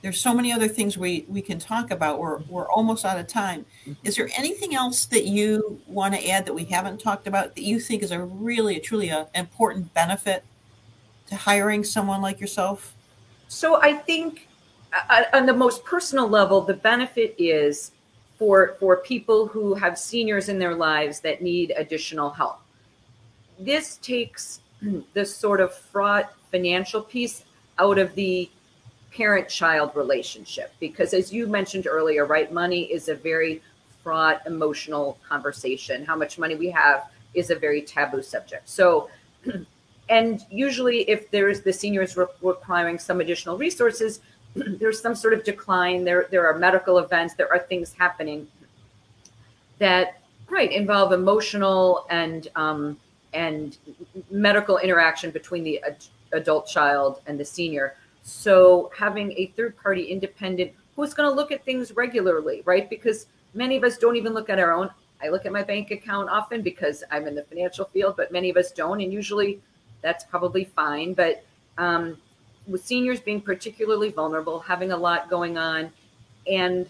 there's 0.00 0.20
so 0.20 0.34
many 0.34 0.52
other 0.52 0.66
things 0.66 0.98
we, 0.98 1.24
we 1.28 1.40
can 1.40 1.60
talk 1.60 1.92
about. 1.92 2.18
We're, 2.18 2.38
we're 2.48 2.68
almost 2.68 3.04
out 3.04 3.18
of 3.18 3.28
time. 3.28 3.64
Mm-hmm. 3.82 3.92
Is 4.02 4.16
there 4.16 4.28
anything 4.36 4.74
else 4.74 5.04
that 5.06 5.26
you 5.26 5.80
want 5.86 6.14
to 6.14 6.28
add 6.28 6.44
that 6.46 6.54
we 6.54 6.64
haven't 6.64 6.98
talked 6.98 7.28
about 7.28 7.54
that 7.54 7.62
you 7.62 7.78
think 7.78 8.02
is 8.02 8.10
a 8.10 8.20
really, 8.20 8.80
truly 8.80 9.10
a, 9.10 9.28
important 9.34 9.94
benefit 9.94 10.44
to 11.28 11.36
hiring 11.36 11.84
someone 11.84 12.20
like 12.20 12.40
yourself? 12.40 12.96
So 13.46 13.80
I 13.80 13.92
think 13.92 14.48
uh, 14.48 14.51
on 15.32 15.46
the 15.46 15.54
most 15.54 15.84
personal 15.84 16.28
level, 16.28 16.60
the 16.60 16.74
benefit 16.74 17.34
is 17.38 17.92
for 18.38 18.76
for 18.80 18.96
people 18.98 19.46
who 19.46 19.74
have 19.74 19.98
seniors 19.98 20.48
in 20.48 20.58
their 20.58 20.74
lives 20.74 21.20
that 21.20 21.42
need 21.42 21.72
additional 21.76 22.30
help. 22.30 22.60
This 23.58 23.98
takes 23.98 24.60
this 25.14 25.34
sort 25.34 25.60
of 25.60 25.74
fraught 25.74 26.32
financial 26.50 27.02
piece 27.02 27.44
out 27.78 27.98
of 27.98 28.14
the 28.14 28.50
parent 29.12 29.48
child 29.48 29.90
relationship 29.94 30.72
because 30.80 31.12
as 31.12 31.32
you 31.32 31.46
mentioned 31.46 31.86
earlier 31.86 32.24
right 32.24 32.50
money 32.50 32.84
is 32.84 33.08
a 33.08 33.14
very 33.14 33.60
fraught 34.02 34.40
emotional 34.46 35.18
conversation 35.28 36.02
how 36.04 36.16
much 36.16 36.38
money 36.38 36.54
we 36.54 36.70
have 36.70 37.10
is 37.34 37.50
a 37.50 37.54
very 37.54 37.82
taboo 37.82 38.22
subject 38.22 38.66
so 38.66 39.10
and 40.08 40.46
usually 40.50 41.02
if 41.10 41.30
there's 41.30 41.60
the 41.60 41.72
seniors 41.72 42.16
re- 42.16 42.24
requiring 42.40 42.98
some 42.98 43.20
additional 43.20 43.58
resources 43.58 44.20
there's 44.54 45.00
some 45.00 45.14
sort 45.14 45.32
of 45.32 45.44
decline 45.44 46.04
there 46.04 46.26
there 46.30 46.46
are 46.46 46.58
medical 46.58 46.98
events 46.98 47.34
there 47.34 47.50
are 47.50 47.58
things 47.58 47.94
happening 47.98 48.46
that 49.78 50.22
right 50.48 50.70
involve 50.70 51.12
emotional 51.12 52.06
and 52.10 52.48
um, 52.54 52.96
and 53.34 53.78
medical 54.30 54.78
interaction 54.78 55.30
between 55.30 55.64
the 55.64 55.82
ad- 55.82 56.04
adult 56.32 56.66
child 56.66 57.20
and 57.26 57.40
the 57.40 57.44
senior. 57.44 57.96
So 58.22 58.92
having 58.96 59.32
a 59.32 59.46
third 59.56 59.76
party 59.76 60.04
independent 60.04 60.72
who's 60.94 61.14
going 61.14 61.28
to 61.28 61.34
look 61.34 61.50
at 61.50 61.64
things 61.64 61.92
regularly 61.92 62.62
right? 62.64 62.88
Because 62.88 63.26
many 63.54 63.76
of 63.76 63.84
us 63.84 63.98
don't 63.98 64.16
even 64.16 64.34
look 64.34 64.50
at 64.50 64.58
our 64.58 64.72
own. 64.72 64.90
I 65.22 65.28
look 65.28 65.46
at 65.46 65.52
my 65.52 65.62
bank 65.62 65.90
account 65.92 66.28
often 66.28 66.62
because 66.62 67.04
i'm 67.12 67.28
in 67.28 67.36
the 67.36 67.44
financial 67.44 67.84
field 67.84 68.16
but 68.16 68.32
many 68.32 68.50
of 68.50 68.56
us 68.56 68.72
don't 68.72 69.00
and 69.00 69.12
usually 69.12 69.60
that's 70.00 70.24
probably 70.24 70.64
fine 70.64 71.14
but 71.14 71.44
um, 71.78 72.16
with 72.66 72.84
seniors 72.84 73.20
being 73.20 73.40
particularly 73.40 74.10
vulnerable, 74.10 74.60
having 74.60 74.92
a 74.92 74.96
lot 74.96 75.28
going 75.28 75.58
on, 75.58 75.90
and 76.46 76.88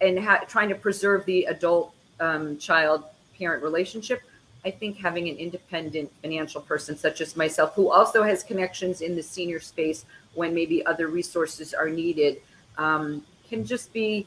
and 0.00 0.18
ha- 0.18 0.44
trying 0.48 0.68
to 0.68 0.74
preserve 0.74 1.24
the 1.24 1.44
adult 1.44 1.94
um, 2.20 2.58
child 2.58 3.04
parent 3.38 3.62
relationship, 3.62 4.22
I 4.64 4.70
think 4.70 4.96
having 4.96 5.28
an 5.28 5.36
independent 5.36 6.10
financial 6.22 6.60
person 6.60 6.96
such 6.96 7.20
as 7.20 7.36
myself, 7.36 7.74
who 7.74 7.90
also 7.90 8.22
has 8.22 8.42
connections 8.42 9.00
in 9.00 9.14
the 9.14 9.22
senior 9.22 9.60
space 9.60 10.04
when 10.34 10.54
maybe 10.54 10.84
other 10.86 11.08
resources 11.08 11.74
are 11.74 11.88
needed, 11.88 12.40
um, 12.78 13.24
can 13.48 13.64
just 13.64 13.92
be 13.92 14.26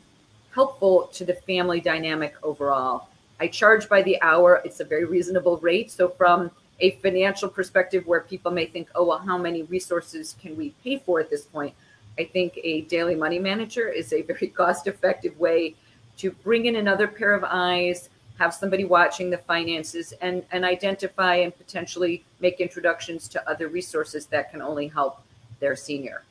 helpful 0.54 1.08
to 1.14 1.26
the 1.26 1.34
family 1.34 1.82
dynamic 1.82 2.36
overall. 2.44 3.10
I 3.40 3.48
charge 3.48 3.88
by 3.90 4.02
the 4.02 4.20
hour; 4.22 4.62
it's 4.66 4.80
a 4.80 4.86
very 4.86 5.06
reasonable 5.06 5.58
rate. 5.58 5.92
So 5.92 6.10
from 6.10 6.52
a 6.80 6.92
financial 6.92 7.50
perspective 7.50 8.06
where 8.06 8.22
people 8.22 8.52
may 8.52 8.66
think, 8.66 8.90
oh, 8.96 9.06
well, 9.06 9.18
how 9.20 9.38
many 9.38 9.64
resources 9.64 10.36
can 10.42 10.56
we 10.56 10.76
pay 10.84 11.00
for 11.00 11.20
at 11.20 11.30
this 11.30 11.44
point? 11.44 11.74
I 12.20 12.26
think 12.26 12.60
a 12.64 12.82
daily 12.82 13.16
money 13.16 13.40
manager 13.40 13.88
is 13.88 14.14
a 14.14 14.22
very 14.22 14.48
cost 14.56 14.88
effective 14.88 15.40
way 15.40 15.76
to 16.18 16.32
bring 16.32 16.66
in 16.66 16.76
another 16.76 17.08
pair 17.08 17.34
of 17.34 17.44
eyes, 17.48 18.10
have 18.40 18.54
somebody 18.54 18.86
watching 18.86 19.30
the 19.30 19.38
finances, 19.38 20.14
and, 20.22 20.44
and 20.52 20.66
identify 20.66 21.36
and 21.36 21.56
potentially 21.58 22.24
make 22.40 22.60
introductions 22.60 23.28
to 23.30 23.50
other 23.50 23.68
resources 23.68 24.28
that 24.28 24.52
can 24.52 24.62
only 24.62 24.88
help 24.88 25.22
their 25.60 25.76
senior. 25.76 26.24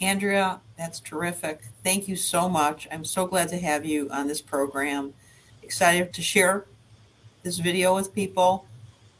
Andrea, 0.00 0.60
that's 0.78 1.00
terrific. 1.00 1.60
Thank 1.84 2.08
you 2.08 2.16
so 2.16 2.48
much. 2.48 2.88
I'm 2.90 3.04
so 3.04 3.26
glad 3.26 3.48
to 3.50 3.58
have 3.58 3.84
you 3.84 4.08
on 4.10 4.28
this 4.28 4.40
program. 4.40 5.12
Excited 5.62 6.14
to 6.14 6.22
share 6.22 6.64
this 7.42 7.58
video 7.58 7.94
with 7.94 8.14
people 8.14 8.66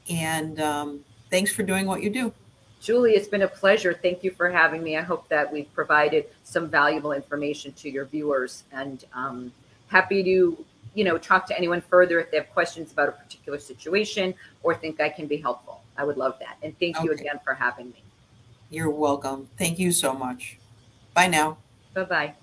and 0.08 0.60
um, 0.60 1.00
thanks 1.30 1.52
for 1.52 1.62
doing 1.62 1.86
what 1.86 2.02
you 2.02 2.10
do. 2.10 2.32
Julie, 2.80 3.12
it's 3.12 3.28
been 3.28 3.42
a 3.42 3.48
pleasure. 3.48 3.92
Thank 3.92 4.24
you 4.24 4.30
for 4.30 4.50
having 4.50 4.82
me. 4.82 4.96
I 4.96 5.02
hope 5.02 5.28
that 5.28 5.52
we've 5.52 5.72
provided 5.74 6.26
some 6.44 6.68
valuable 6.68 7.12
information 7.12 7.72
to 7.72 7.90
your 7.90 8.06
viewers 8.06 8.64
and 8.72 9.04
um, 9.12 9.52
happy 9.88 10.22
to, 10.24 10.64
you 10.94 11.04
know, 11.04 11.18
talk 11.18 11.46
to 11.48 11.56
anyone 11.56 11.82
further 11.82 12.18
if 12.20 12.30
they 12.30 12.38
have 12.38 12.50
questions 12.50 12.92
about 12.92 13.10
a 13.10 13.12
particular 13.12 13.58
situation 13.58 14.34
or 14.62 14.74
think 14.74 14.98
I 15.00 15.10
can 15.10 15.26
be 15.26 15.36
helpful. 15.36 15.82
I 15.98 16.04
would 16.04 16.16
love 16.16 16.38
that. 16.40 16.56
And 16.62 16.78
thank 16.78 17.02
you 17.02 17.12
again 17.12 17.38
for 17.44 17.52
having 17.52 17.90
me. 17.90 18.02
You're 18.70 18.90
welcome. 18.90 19.48
Thank 19.58 19.78
you 19.78 19.92
so 19.92 20.14
much. 20.14 20.58
Bye 21.12 21.26
now. 21.26 21.58
Bye 21.92 22.04
bye. 22.04 22.39